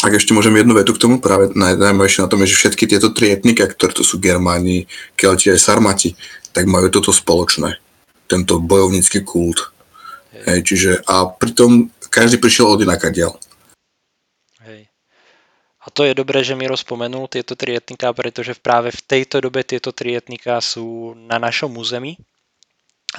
[0.00, 3.12] ak ešte môžem jednu vetu k tomu, práve najmajšie na tom je, že všetky tieto
[3.12, 6.16] tri etnika, ktoré to sú Germáni, Kelti aj Sarmati,
[6.52, 7.80] tak majú toto spoločné.
[8.30, 9.72] Tento bojovnícky kult.
[10.30, 10.42] Hej.
[10.46, 13.34] Hej, čiže a pritom každý prišiel od ináka diel.
[15.80, 19.64] A to je dobré, že mi rozpomenul tieto tri etnika, pretože práve v tejto dobe
[19.64, 22.20] tieto tri etnika sú na našom území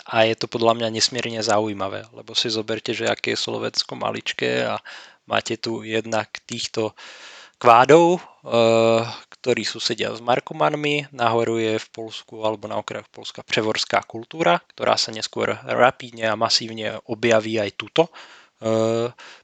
[0.07, 4.63] a je to podľa mňa nesmierne zaujímavé, lebo si zoberte, že aké je Slovensko maličké
[4.63, 4.79] a
[5.25, 6.93] máte tu jednak týchto
[7.57, 9.01] kvádov, eh,
[9.41, 15.01] ktorí susedia s Markomanmi, nahoru je v Polsku alebo na okrajoch Polska převorská kultúra, ktorá
[15.01, 18.13] sa neskôr rapidne a masívne objaví aj tuto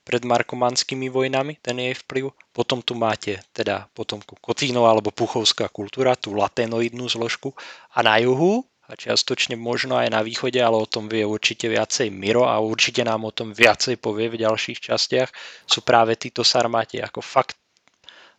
[0.06, 2.30] pred markomanskými vojnami, ten jej vplyv.
[2.54, 7.58] Potom tu máte teda potomku Kotínov alebo Puchovská kultúra, tú laténoidnú zložku.
[7.98, 12.08] A na juhu, a čiastočne možno aj na východe, ale o tom vie určite viacej
[12.08, 15.30] Miro a určite nám o tom viacej povie v ďalších častiach,
[15.68, 17.60] sú práve títo sarmáti ako fakt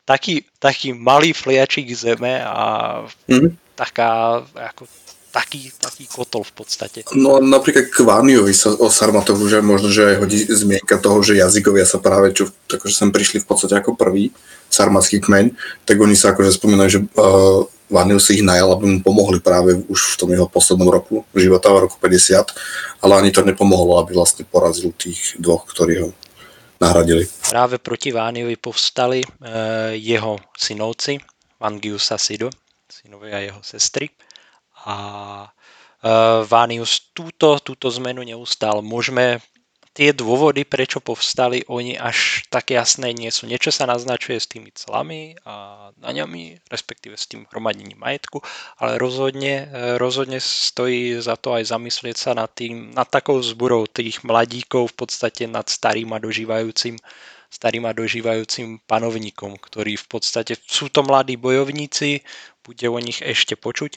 [0.09, 3.76] taký, taký malý fliačik zeme a mm.
[3.76, 4.89] taká ako
[5.39, 7.07] taký, taký kotol v podstate.
[7.14, 11.39] No napríklad k Vániovi sa o Sarmatovu, že možno, že aj hodí zmienka toho, že
[11.39, 14.34] jazykovia sa práve, čo takže sem prišli v podstate ako prvý,
[14.66, 15.55] sarmatský kmeň,
[15.86, 20.18] tak oni sa akože spomínajú, že uh, Vanius ich najal, aby mu pomohli práve už
[20.18, 22.53] v tom jeho poslednom roku života, v roku 50,
[23.01, 26.11] ale ani to nepomohlo, aby vlastne porazil tých dvoch, ktorí ho
[26.76, 27.24] nahradili.
[27.49, 29.28] Práve proti Vániovi povstali e,
[29.97, 31.16] jeho synovci,
[31.57, 32.53] Vangius a Sido,
[32.93, 34.12] synovia jeho sestry.
[34.89, 34.97] A
[35.45, 35.49] e,
[36.49, 38.80] Vánius túto, túto zmenu neustál.
[38.80, 39.45] Môžeme
[39.99, 43.51] tie dôvody, prečo povstali, oni až tak jasné nie sú.
[43.51, 48.39] Niečo sa naznačuje s tými clami a daňami, respektíve s tým hromadením majetku,
[48.78, 49.66] ale rozhodne,
[49.99, 54.97] rozhodne stojí za to aj zamyslieť sa nad, tým, nad takou zburou tých mladíkov, v
[55.03, 56.95] podstate nad starým a dožívajúcim
[57.49, 62.20] starým a dožívajúcim panovníkom, ktorí v podstate sú to mladí bojovníci,
[62.61, 63.97] bude o nich ešte počuť.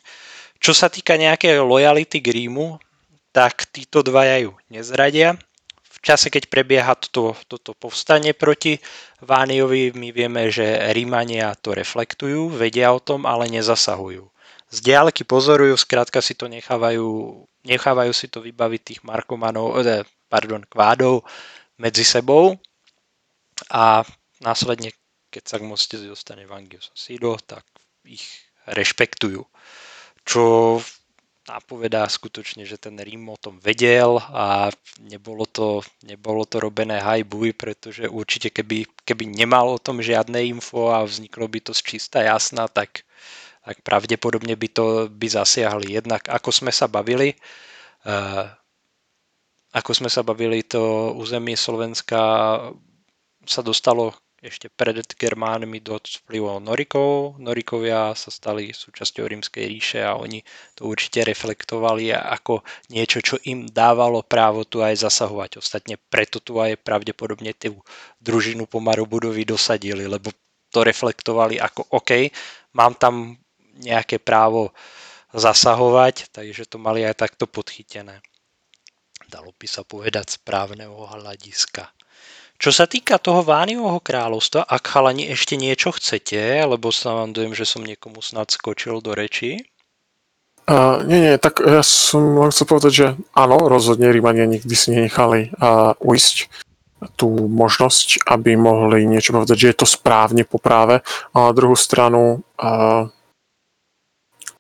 [0.62, 2.78] Čo sa týka nejakej lojality k Rímu,
[3.34, 5.42] tak títo dvaja ju nezradia
[6.02, 8.82] čase, keď prebieha toto, toto povstanie proti
[9.22, 14.26] Vániovi, my vieme, že Rímania to reflektujú, vedia o tom, ale nezasahujú.
[14.74, 17.06] Z diálky pozorujú, skrátka si to nechávajú,
[17.64, 21.22] nechávajú si to vybaviť tých markomanov, eh, pardon, kvádov
[21.78, 22.58] medzi sebou
[23.70, 24.02] a
[24.42, 24.90] následne,
[25.30, 27.64] keď sa k moste dostane Vangius Sido, tak
[28.04, 28.26] ich
[28.66, 29.46] rešpektujú.
[30.32, 30.80] Čo
[31.44, 34.72] napovedá skutočne, že ten Rím o tom vedel a
[35.04, 40.96] nebolo to, nebolo to robené hajbuj, pretože určite keby, keby nemal o tom žiadne info
[40.96, 43.04] a vzniklo by to z čistá jasná, tak,
[43.68, 46.00] tak pravdepodobne by to by zasiahli.
[46.00, 47.36] Jednak ako sme sa bavili,
[48.08, 48.48] uh,
[49.76, 52.20] ako sme sa bavili, to územie Slovenska
[53.44, 57.38] sa dostalo ešte pred Germánmi do vplyvom Norikov.
[57.38, 60.42] Norikovia sa stali súčasťou rímskej ríše a oni
[60.74, 65.62] to určite reflektovali ako niečo, čo im dávalo právo tu aj zasahovať.
[65.62, 67.86] Ostatne preto tu aj pravdepodobne tú
[68.18, 70.34] družinu pomaru budovy dosadili, lebo
[70.74, 72.34] to reflektovali ako OK,
[72.74, 73.38] mám tam
[73.78, 74.74] nejaké právo
[75.38, 78.26] zasahovať, takže to mali aj takto podchytené.
[79.30, 82.01] Dalo by sa povedať správneho hľadiska.
[82.62, 87.58] Čo sa týka toho Vániovho kráľovstva, ak chalani ešte niečo chcete, lebo sa vám dojem,
[87.58, 89.66] že som niekomu snad skočil do reči.
[90.70, 94.94] Uh, nie, nie, tak ja som len chcel povedať, že áno, rozhodne Rímania nikdy si
[94.94, 96.54] nenechali uh, uísť
[97.18, 101.02] tú možnosť, aby mohli niečo povedať, že je to správne po práve.
[101.34, 103.10] A na druhú stranu uh,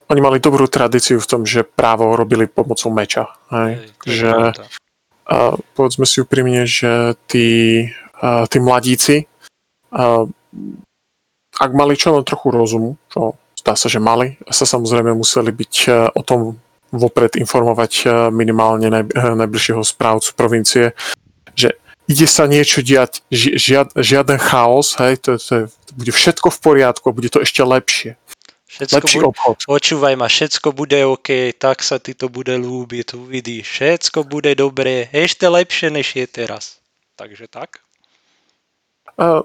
[0.09, 3.29] oni mali dobrú tradíciu v tom, že právo robili pomocou meča.
[3.53, 3.71] Hej?
[3.77, 4.31] Hej, že,
[5.27, 7.87] a povedzme si úprimne, že tí,
[8.21, 9.29] tí mladíci,
[11.61, 15.75] ak mali čo len trochu rozumu, čo zdá sa, že mali, sa samozrejme museli byť
[16.17, 16.57] o tom
[16.91, 20.85] vopred informovať minimálne naj, najbližšieho správcu provincie,
[21.55, 21.77] že
[22.11, 27.05] ide sa niečo diať, žiad, žiaden chaos, hej, to, to, to bude všetko v poriadku
[27.07, 28.19] a bude to ešte lepšie.
[28.71, 29.55] Všetko Lepší bude, obchod.
[29.67, 33.67] Počúvaj ma, všetko bude OK, tak sa ti to bude ľúbiť, uvidíš.
[33.67, 36.79] Všetko bude dobré, ešte lepšie, než je teraz.
[37.19, 37.83] Takže tak?
[39.19, 39.43] Uh,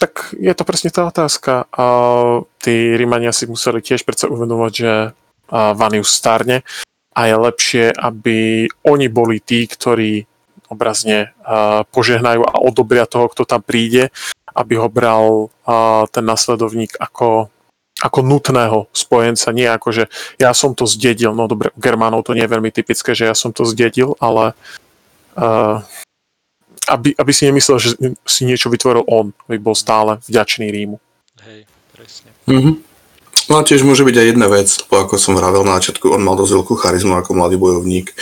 [0.00, 1.68] tak je to presne tá otázka.
[1.76, 6.64] Uh, tí Rímania si museli tiež predsa uvedomovať, že uh, Vanius starne
[7.12, 10.24] a je lepšie, aby oni boli tí, ktorí
[10.72, 14.08] obrazne uh, požehnajú a odobria toho, kto tam príde,
[14.56, 17.53] aby ho bral uh, ten nasledovník ako
[18.04, 20.04] ako nutného spojenca, nie ako, že
[20.36, 23.32] ja som to zdedil, no dobre, u Germánov to nie je veľmi typické, že ja
[23.32, 24.52] som to zdedil, ale
[25.40, 25.80] uh,
[26.92, 27.96] aby, aby si nemyslel, že
[28.28, 31.00] si niečo vytvoril on, aby bol stále vďačný Rímu.
[31.48, 31.64] Hej,
[31.96, 32.28] presne.
[32.44, 32.74] Mm-hmm.
[33.48, 36.24] No a tiež môže byť aj jedna vec, lebo ako som vravel na začiatku, on
[36.24, 38.12] mal dosť veľkú charizmu ako mladý bojovník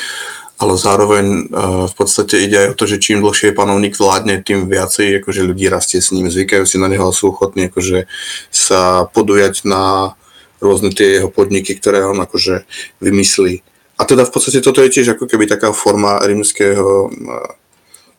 [0.62, 4.70] ale zároveň uh, v podstate ide aj o to, že čím dlhšie panovník vládne, tým
[4.70, 8.06] viacej akože ľudí rastie s ním, zvykajú si na neho a sú ochotní akože
[8.54, 10.14] sa podujať na
[10.62, 12.62] rôzne tie jeho podniky, ktoré on akože
[13.02, 13.66] vymyslí.
[13.98, 17.10] A teda v podstate toto je tiež ako keby taká forma rímskeho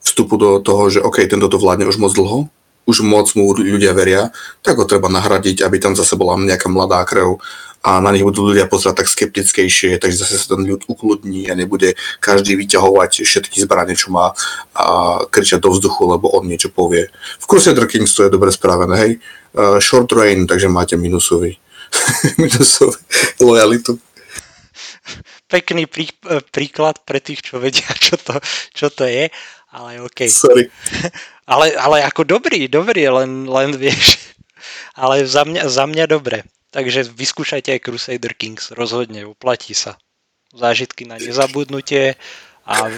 [0.04, 2.52] vstupu do toho, že OK, tento to vládne už moc dlho,
[2.84, 7.00] už moc mu ľudia veria, tak ho treba nahradiť, aby tam zase bola nejaká mladá
[7.08, 7.40] krev
[7.84, 11.54] a na nich budú ľudia pozerať tak skeptickejšie, takže zase sa ten ľud ukludní a
[11.54, 14.32] nebude každý vyťahovať všetky zbranie, čo má
[14.72, 14.84] a
[15.28, 17.12] kričať do vzduchu, lebo on niečo povie.
[17.44, 19.14] V kurse Kings to je dobre spravené, hej.
[19.54, 21.60] Uh, short rain, takže máte minusový.
[22.42, 22.98] minusový
[23.44, 24.00] lojalitu.
[25.52, 26.10] Pekný prí,
[26.50, 28.40] príklad pre tých, čo vedia, čo to,
[28.72, 29.28] čo to je,
[29.76, 30.24] ale OK.
[30.32, 30.72] Sorry.
[31.52, 34.32] ale, ale ako dobrý, dobrý, len, len vieš.
[34.94, 36.46] Ale za mňa, za mňa dobre.
[36.74, 39.98] Takže vyskúšajte aj Crusader Kings, rozhodne, uplatí sa.
[40.54, 42.18] zážitky na nezabudnutie
[42.66, 42.90] a,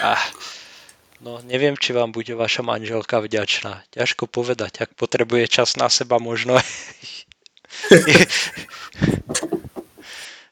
[0.00, 0.16] a
[1.20, 3.84] no neviem, či vám bude vaša manželka vďačná.
[3.92, 6.56] Ťažko povedať, ak potrebuje čas na seba možno.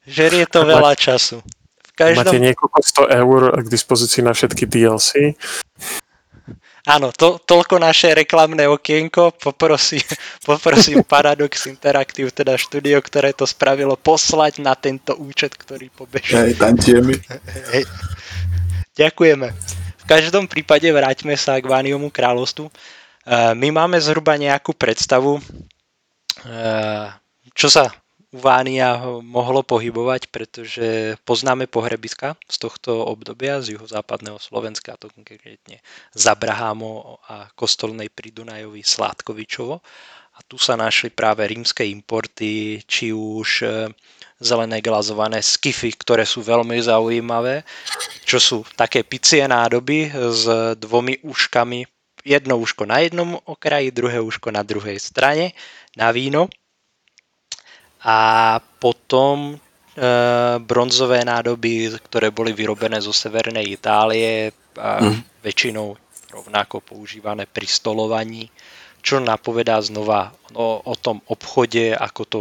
[0.04, 1.40] Žerie to veľa času.
[1.80, 2.28] V každom...
[2.28, 5.32] Máte niekoľko 100 eur k dispozícii na všetky DLC?
[6.85, 9.32] Áno, to, toľko naše reklamné okienko.
[9.41, 10.05] Poprosím,
[10.49, 16.37] poprosím Paradox Interactive, teda štúdio, ktoré to spravilo, poslať na tento účet, ktorý pobeží.
[16.37, 17.16] Hej, tantiemi.
[17.72, 17.89] Hej.
[18.95, 19.49] Ďakujeme.
[20.05, 22.68] V každom prípade vráťme sa k Vániomu kráľovstvu.
[22.68, 25.41] Eh, my máme zhruba nejakú predstavu,
[26.45, 27.09] eh,
[27.57, 27.89] čo sa
[28.35, 35.78] Vánia mohlo pohybovať, pretože poznáme pohrebiska z tohto obdobia z juhozápadného Slovenska, to konkrétne
[36.18, 39.78] Zabrahámo a kostolnej pri Dunajovi Sládkovičovo.
[40.35, 43.87] A tu sa našli práve rímske importy, či už e,
[44.43, 47.62] zelené glazované skify, ktoré sú veľmi zaujímavé,
[48.26, 50.43] čo sú také picie nádoby s
[50.82, 51.87] dvomi úškami,
[52.26, 55.55] jedno úško na jednom okraji, druhé úško na druhej strane,
[55.95, 56.51] na víno
[58.05, 58.18] a
[58.61, 59.57] potom e,
[60.61, 65.40] bronzové nádoby, ktoré boli vyrobené zo severnej Itálie, a mm.
[65.40, 65.96] väčšinou
[66.34, 68.50] rovnako používané pri stolovaní,
[69.00, 72.38] čo napovedá znova o, o tom obchode, ako to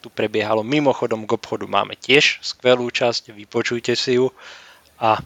[0.00, 0.64] tu prebiehalo.
[0.64, 4.32] Mimochodom k obchodu máme tiež skvelú časť, vypočujte si ju.
[4.96, 5.20] A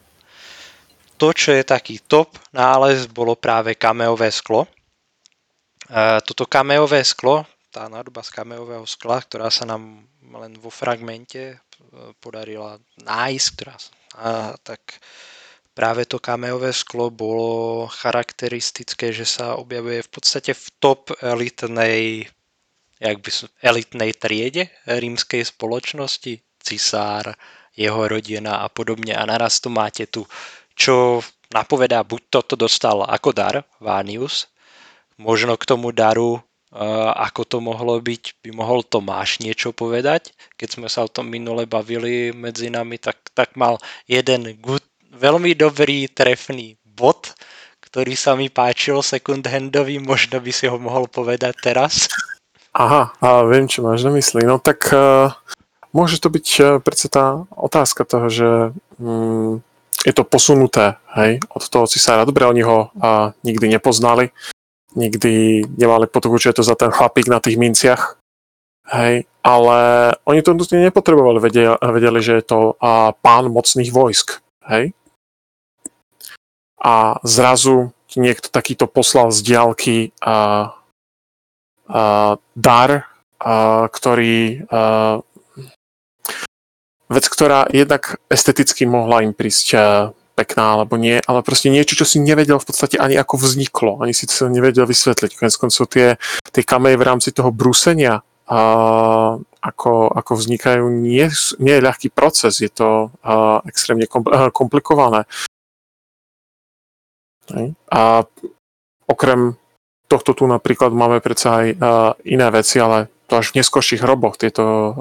[1.15, 4.67] to, čo je taký top nález, bolo práve kameové sklo.
[4.67, 4.69] E,
[6.27, 11.57] toto kameové sklo tá nádoba z kameového skla, ktorá sa nám len vo fragmente e,
[12.23, 15.03] podarila nájsť, ktorá, a, tak
[15.75, 22.31] práve to kameové sklo bolo charakteristické, že sa objavuje v podstate v top elitnej,
[23.03, 27.35] jak by som, elitnej triede rímskej spoločnosti, cisár,
[27.75, 29.19] jeho rodina a podobne.
[29.19, 30.23] A naraz tu máte tu,
[30.79, 31.19] čo
[31.51, 34.47] napovedá, buď toto dostal ako dar Vánius,
[35.19, 36.39] možno k tomu daru
[37.15, 40.35] ako to mohlo byť, by mohol Tomáš niečo povedať.
[40.59, 43.79] Keď sme sa o tom minule bavili medzi nami, tak, tak mal
[44.11, 44.83] jeden good,
[45.15, 47.31] veľmi dobrý trefný bod,
[47.79, 52.11] ktorý sa mi páčil second handový, možno by si ho mohol povedať teraz.
[52.75, 54.43] Aha, a viem, čo máš na mysli.
[54.43, 55.31] No tak uh,
[55.95, 58.51] môže to byť uh, predsa tá otázka toho, že
[58.99, 59.63] um,
[60.03, 62.27] je to posunuté hej, od toho cisára.
[62.27, 64.35] Dobre, oni ho uh, nikdy nepoznali,
[64.95, 68.19] nikdy nemali potuchu, čo je to za ten chlapík na tých minciach.
[68.85, 69.79] Hej, ale
[70.29, 74.45] oni to nutne nepotrebovali, vedeli, vedeli, že je to a, pán mocných vojsk.
[74.69, 74.93] Hej.
[76.85, 80.69] A zrazu niekto takýto poslal z diálky a,
[81.89, 82.91] a, dar,
[83.41, 85.25] a, ktorý a,
[87.09, 89.67] vec, ktorá jednak esteticky mohla im prísť
[90.35, 94.11] pekná alebo nie, ale proste niečo, čo si nevedel v podstate ani ako vzniklo, ani
[94.11, 95.39] si to nevedel vysvetliť.
[95.39, 96.19] Konec koncov tie,
[96.51, 98.61] tie kameje v rámci toho brúsenia a
[99.65, 101.25] ako, ako vznikajú, nie,
[101.57, 104.05] nie je ľahký proces, je to a, extrémne
[104.53, 105.25] komplikované.
[107.89, 108.03] A
[109.09, 109.57] okrem
[110.05, 111.75] tohto tu napríklad máme predsa aj a,
[112.29, 114.93] iné veci, ale to až v neskôrších hroboch tieto a,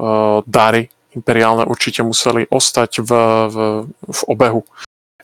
[0.47, 3.11] dary imperiálne určite museli ostať v,
[3.51, 3.55] v,
[3.91, 4.63] v obehu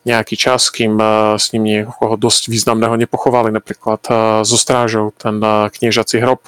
[0.07, 0.95] nejaký čas, kým
[1.35, 4.01] s ním niekoho dosť významného nepochovali, napríklad
[4.47, 6.43] so strážou, ten kniežací hrob.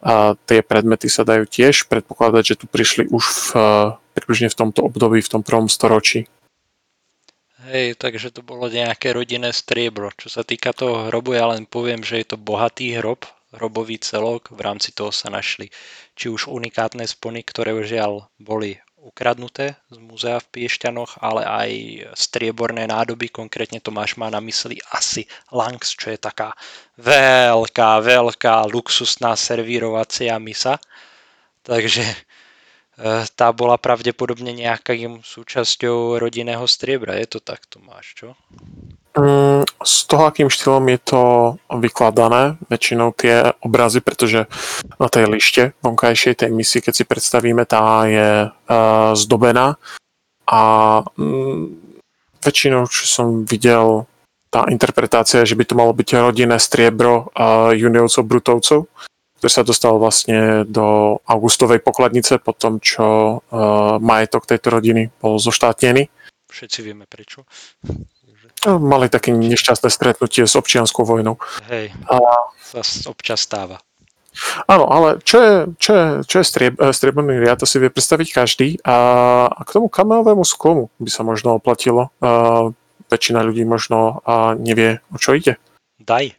[0.00, 3.46] A tie predmety sa dajú tiež predpokladať, že tu prišli už v,
[4.16, 6.24] približne v tomto období, v tom prvom storočí.
[7.68, 10.08] Hej, takže to bolo nejaké rodinné striebro.
[10.16, 14.48] Čo sa týka toho hrobu, ja len poviem, že je to bohatý hrob, hrobový celok.
[14.48, 15.68] V rámci toho sa našli
[16.16, 21.70] či už unikátne spony, ktoré žiaľ boli ukradnuté z múzea v Piešťanoch, ale aj
[22.12, 26.52] strieborné nádoby, konkrétne Tomáš má na mysli asi Langs, čo je taká
[27.00, 30.76] veľká, veľká luxusná servírovacia misa.
[31.64, 32.04] Takže
[33.36, 37.16] tá bola pravdepodobne nejakým súčasťou rodinného striebra.
[37.16, 38.28] Je to tak, Tomáš, čo?
[39.16, 41.22] Mm, z toho, akým štýlom je to
[41.66, 44.46] vykladané, väčšinou tie obrazy, pretože
[45.00, 49.80] na tej lište vonkajšej tej misii, keď si predstavíme, tá je uh, zdobená
[50.46, 50.60] a
[51.18, 51.74] um,
[52.38, 54.06] väčšinou, čo som videl,
[54.50, 58.80] tá interpretácia, že by to malo byť rodinné striebro uh, juniovcov, brutovcov,
[59.40, 65.40] ktorý sa dostal vlastne do augustovej pokladnice po tom, čo uh, majetok tejto rodiny bol
[65.40, 66.12] zoštátnený.
[66.52, 67.48] Všetci vieme prečo.
[68.68, 71.40] No, mali také nešťastné stretnutie s občianskou vojnou.
[71.72, 72.20] Hej, a...
[72.60, 73.80] sa občas stáva.
[74.68, 77.88] Áno, ale čo je, čo je, čo je strieb, eh, strieborný riad, to si vie
[77.88, 78.68] predstaviť každý.
[78.84, 78.96] A,
[79.48, 82.12] a k tomu kameovému sklomu by sa možno oplatilo.
[82.20, 82.68] A,
[83.10, 85.58] väčšina ľudí možno a nevie, o čo ide.
[85.98, 86.36] Daj.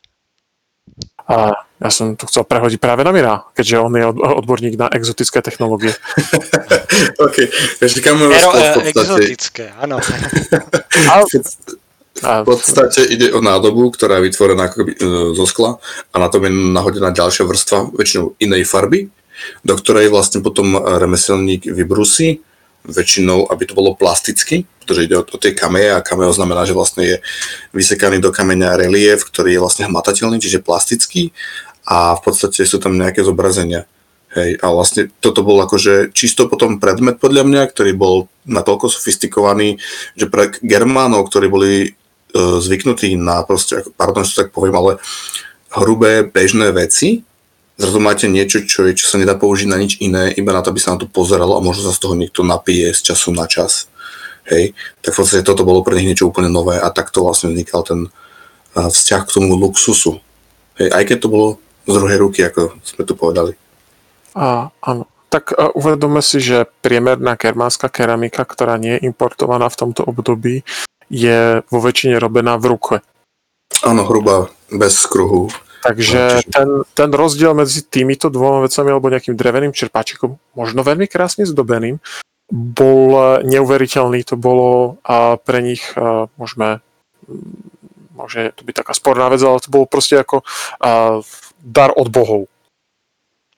[1.31, 5.41] A ja som to chcel prehodiť práve na Mira, keďže on je odborník na exotické
[5.41, 5.95] technológie.
[7.25, 7.37] OK,
[7.79, 8.91] takže kamerové Ero, e, podstate...
[8.91, 9.97] exotické, áno.
[12.21, 14.99] A, V podstate ide o nádobu, ktorá je vytvorená akoby, e,
[15.33, 15.81] zo skla
[16.13, 19.09] a na tom je nahodená ďalšia vrstva, väčšinou inej farby,
[19.65, 22.45] do ktorej vlastne potom remeselník vybrusí,
[22.85, 26.77] väčšinou, aby to bolo plasticky, pretože ide o, o tie kameje a kameo znamená, že
[26.77, 27.17] vlastne je
[27.71, 31.29] vysekaný do kameňa relief, ktorý je vlastne hmatateľný, čiže plastický
[31.85, 33.85] a v podstate sú tam nejaké zobrazenia.
[34.31, 39.75] Hej, a vlastne toto bol akože čisto potom predmet podľa mňa, ktorý bol natoľko sofistikovaný,
[40.15, 41.89] že pre Germánov, ktorí boli e,
[42.39, 44.91] zvyknutí na proste, pardon, že tak poviem, ale
[45.75, 47.27] hrubé bežné veci,
[47.77, 50.71] zrazu máte niečo, čo, je, čo sa nedá použiť na nič iné, iba na to,
[50.71, 53.47] aby sa na to pozeralo a možno sa z toho niekto napije z času na
[53.47, 53.91] čas.
[54.49, 54.73] Hej,
[55.05, 57.99] tak v podstate toto bolo pre nich niečo úplne nové a takto vlastne vznikal ten
[58.09, 60.17] uh, vzťah k tomu luxusu.
[60.81, 61.47] Hej, aj keď to bolo
[61.85, 63.53] z druhej ruky, ako sme tu povedali.
[64.35, 65.05] a, áno.
[65.31, 70.67] Tak a uvedome si, že priemerná kermánska keramika, ktorá nie je importovaná v tomto období,
[71.07, 72.95] je vo väčšine robená v ruke.
[73.87, 75.47] Áno, hrubá, bez kruhu.
[75.81, 81.09] Takže čiže- ten, ten rozdiel medzi týmito dvoma vecami alebo nejakým dreveným čerpáčikom, možno veľmi
[81.09, 81.97] krásne zdobeným,
[82.51, 84.21] bol neuveriteľný.
[84.29, 86.83] To bolo a pre nich a, môžeme
[88.13, 90.45] môže to byť taká sporná vec, ale to bolo proste ako
[90.77, 91.23] a,
[91.57, 92.45] dar od bohov.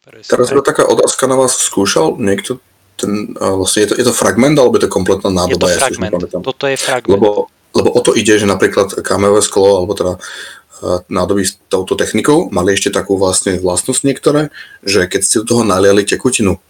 [0.03, 1.55] Teraz je taká otázka na vás.
[1.55, 2.59] Skúšal niekto
[2.93, 5.65] ten, vlastne je to, je to fragment alebo je to kompletná Je nádoba?
[5.65, 6.11] to Ja si už fragment.
[6.13, 6.41] nepamätám.
[6.43, 7.13] Toto je fragment.
[7.17, 7.27] Lebo,
[7.73, 12.53] lebo o to ide, že napríklad kameové sklo, alebo teda eh, nádoby s touto technikou
[12.53, 14.53] mali ešte takú vlastne vlastnosť niektoré,
[14.85, 16.61] že keď ste do toho naliali tekutinu,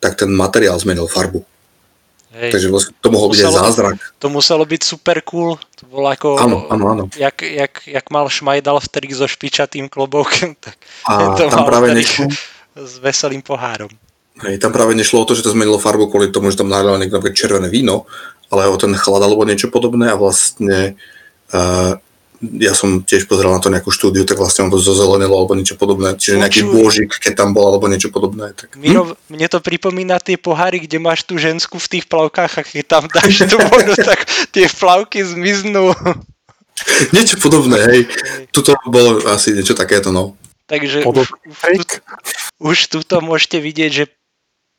[0.00, 1.44] tak ten materiál zmenil farbu.
[2.30, 2.54] Hej.
[2.54, 3.96] Takže vlastne to mohol byť aj Muselo- zázrak.
[4.22, 5.58] To muselo byť super cool.
[5.82, 6.38] To bolo ako...
[6.38, 7.04] Áno, áno, áno.
[7.18, 10.78] Jak, jak, jak mal Šmajdal vtedy so špičatým kloboukom, tak
[11.10, 12.30] A to tam mal práve, nešlo,
[12.78, 13.90] s veselým pohárom.
[14.46, 17.02] hej, tam práve nešlo o to, že to zmenilo farbu kvôli tomu, že tam nalial
[17.02, 18.06] niekto červené víno,
[18.50, 20.98] ale o ten chlad alebo niečo podobné a vlastne
[21.54, 21.96] uh,
[22.40, 25.76] ja som tiež pozeral na to nejakú štúdiu, tak vlastne on to zozelenilo alebo niečo
[25.76, 26.72] podobné, čiže nejaký Počuj.
[26.72, 28.56] bôžik, keď tam bol alebo niečo podobné.
[28.56, 28.80] Tak, hm?
[28.80, 32.84] Miro, mne to pripomína tie poháry, kde máš tú žensku v tých plavkách a keď
[32.88, 34.24] tam dáš tú vodu, tak
[34.56, 35.92] tie plavky zmiznú.
[37.12, 38.00] Niečo podobné, hej.
[38.56, 40.32] Tuto bolo asi niečo takéto, no.
[40.64, 41.96] Takže Podob- už, už, tu,
[42.62, 44.04] už tuto môžete vidieť, že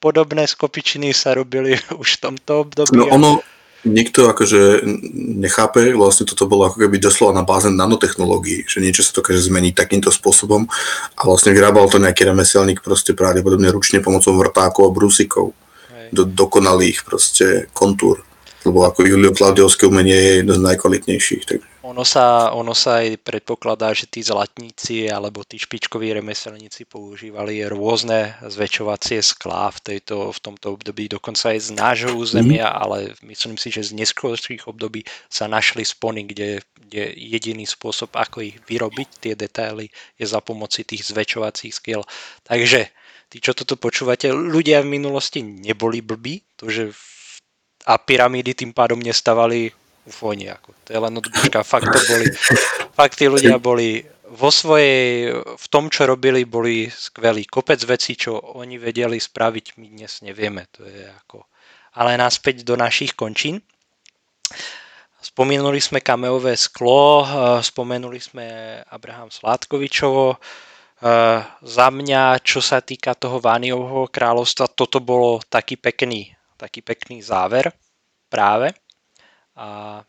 [0.02, 2.98] podobné skopičiny sa robili už v tomto období.
[2.98, 3.46] No ono,
[3.88, 4.86] niekto akože
[5.42, 9.74] nechápe, vlastne toto bolo ako keby doslova na báze nanotechnológií, že niečo sa dokáže zmeniť
[9.74, 10.70] takýmto spôsobom
[11.18, 15.58] a vlastne vyrábal to nejaký remeselník proste pravdepodobne ručne pomocou vrtákov a brúsikov
[15.90, 16.14] Hej.
[16.14, 18.22] do dokonalých proste kontúr.
[18.62, 21.44] Lebo ako Julio Klaudiovské umenie je jedno z najkvalitnejších.
[21.50, 21.71] Takže.
[21.92, 28.40] Ono sa, ono sa aj predpokladá, že tí zlatníci alebo tí špičkoví remeselníci používali rôzne
[28.48, 33.76] zväčšovacie sklá v, tejto, v tomto období, dokonca aj z nášho územia, ale myslím si,
[33.76, 39.34] že z neskôrších období sa našli spony, kde, kde jediný spôsob, ako ich vyrobiť, tie
[39.36, 42.08] detaily, je za pomoci tých zväčšovacích skiel.
[42.48, 42.88] Takže
[43.28, 46.96] tí, čo toto počúvate, ľudia v minulosti neboli blbí, to, že
[47.84, 49.74] a pyramídy tým pádom nestavali
[50.06, 50.50] ufóni.
[50.50, 50.74] Ako.
[50.86, 51.62] To je len odbočka.
[51.62, 52.28] Fakt to boli,
[52.98, 57.44] fakt tí ľudia boli vo svojej, v tom, čo robili, boli skvelí.
[57.44, 60.72] Kopec vecí, čo oni vedeli spraviť, my dnes nevieme.
[60.80, 61.44] To je ako...
[62.00, 63.60] Ale naspäť do našich končín.
[65.22, 67.28] Spomenuli sme kameové sklo, eh,
[67.60, 68.46] spomenuli sme
[68.88, 70.40] Abraham Sládkovičovo.
[70.40, 77.20] Eh, Za mňa, čo sa týka toho Vániovho kráľovstva, toto bolo taký pekný, taký pekný
[77.20, 77.68] záver
[78.32, 78.72] práve.
[79.56, 80.02] A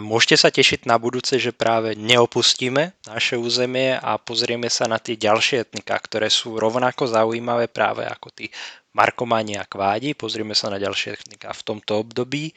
[0.00, 5.18] môžete sa tešiť na budúce, že práve neopustíme naše územie a pozrieme sa na tie
[5.18, 8.48] ďalšie etnika, ktoré sú rovnako zaujímavé práve ako tí
[8.94, 10.14] Markomani a Kvádi.
[10.14, 12.54] Pozrieme sa na ďalšie etnika v tomto období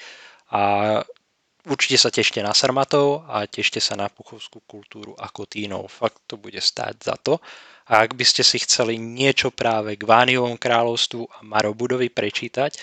[0.53, 1.01] a
[1.65, 5.89] určite sa tešte na Sarmatov a tešte sa na puchovskú kultúru ako tínov.
[5.89, 7.41] Fakt to bude stáť za to.
[7.87, 12.75] A ak by ste si chceli niečo práve k Vániovom kráľovstvu a Marobudovi prečítať,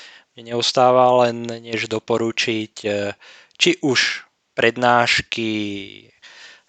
[0.42, 3.14] neostáva len než doporučiť eh,
[3.54, 5.50] či už prednášky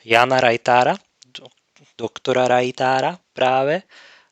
[0.05, 0.97] Jana Rajtára,
[1.33, 1.49] do-
[1.97, 3.85] doktora Rajtára práve,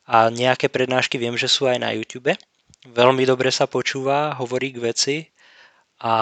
[0.04, 2.36] a nejaké prednášky viem, že sú aj na YouTube.
[2.84, 5.16] Veľmi dobre sa počúva, hovorí k veci.
[6.04, 6.14] A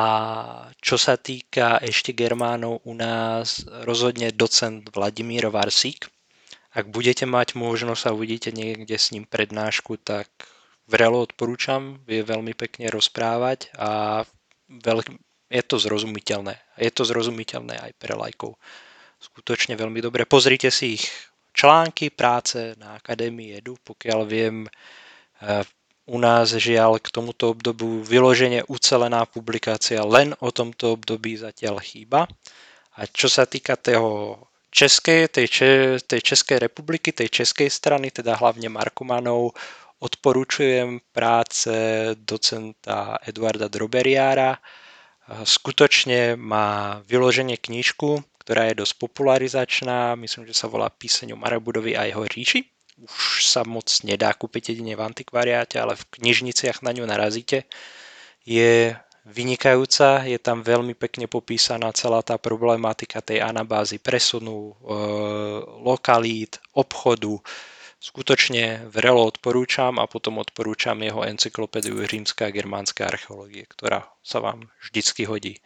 [0.79, 6.07] čo sa týka ešte Germánov u nás, rozhodne docent Vladimír Varsík.
[6.73, 10.31] ak budete mať možnosť a uvidíte niekde s ním prednášku, tak
[10.93, 14.23] vrelo odporúčam, vie veľmi pekne rozprávať a
[14.69, 15.01] veľ,
[15.49, 16.61] je to zrozumiteľné.
[16.77, 18.61] Je to zrozumiteľné aj pre lajkov.
[19.17, 20.29] Skutočne veľmi dobre.
[20.29, 21.09] Pozrite si ich
[21.57, 24.69] články, práce na Akadémii Edu, pokiaľ viem,
[25.41, 25.65] eh,
[26.05, 32.27] u nás žiaľ k tomuto obdobu vyloženie ucelená publikácia len o tomto období zatiaľ chýba.
[32.99, 35.47] A čo sa týka toho českej, tej,
[36.03, 39.55] tej Českej republiky, tej českej strany, teda hlavne Markomanov,
[40.03, 41.71] odporúčujem práce
[42.19, 44.59] docenta Eduarda Droberiára.
[45.47, 51.95] Skutočne má vyloženie knižku, ktorá je dosť popularizačná, myslím, že sa volá Píseň o Marabudovi
[51.95, 52.67] a jeho ríši.
[52.99, 57.71] Už sa moc nedá kúpiť jedine v antikvariáte, ale v knižniciach na ňu narazíte.
[58.43, 64.95] Je vynikajúca, je tam veľmi pekne popísaná celá tá problematika tej anabázy presunu, e,
[65.79, 67.39] lokalít, obchodu,
[68.03, 74.67] skutočne vrelo odporúčam a potom odporúčam jeho encyklopédiu rímska a germánska archeológie, ktorá sa vám
[74.83, 75.63] vždycky hodí.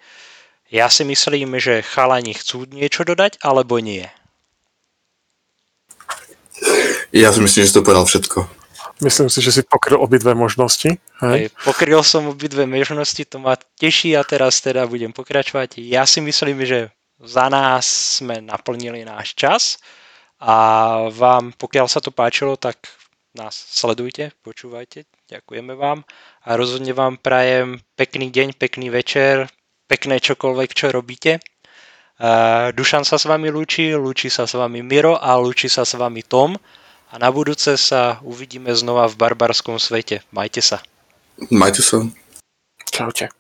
[0.69, 4.05] Ja si myslím, že chalani chcú niečo dodať, alebo nie.
[7.15, 8.45] Ja si myslím, že si to povedal všetko.
[9.01, 10.97] Myslím si, že si pokryl obidve možnosti.
[11.21, 11.33] Hej.
[11.33, 15.81] Hej, pokryl som obidve možnosti, to ma teší a teraz teda budem pokračovať.
[15.85, 17.85] Ja si myslím, že za nás
[18.21, 19.81] sme naplnili náš čas.
[20.41, 20.57] A
[21.09, 22.77] vám, pokiaľ sa to páčilo, tak
[23.37, 26.09] nás sledujte, počúvajte, ďakujeme vám
[26.45, 29.53] a rozhodne vám prajem pekný deň, pekný večer,
[29.85, 31.45] pekné čokoľvek, čo robíte.
[32.73, 36.25] Dušan sa s vami lúči, lúči sa s vami Miro a lúči sa s vami
[36.25, 36.57] Tom
[37.13, 40.25] a na budúce sa uvidíme znova v barbarskom svete.
[40.33, 40.81] Majte sa.
[41.53, 42.09] Majte sa.
[42.89, 43.36] Čaute.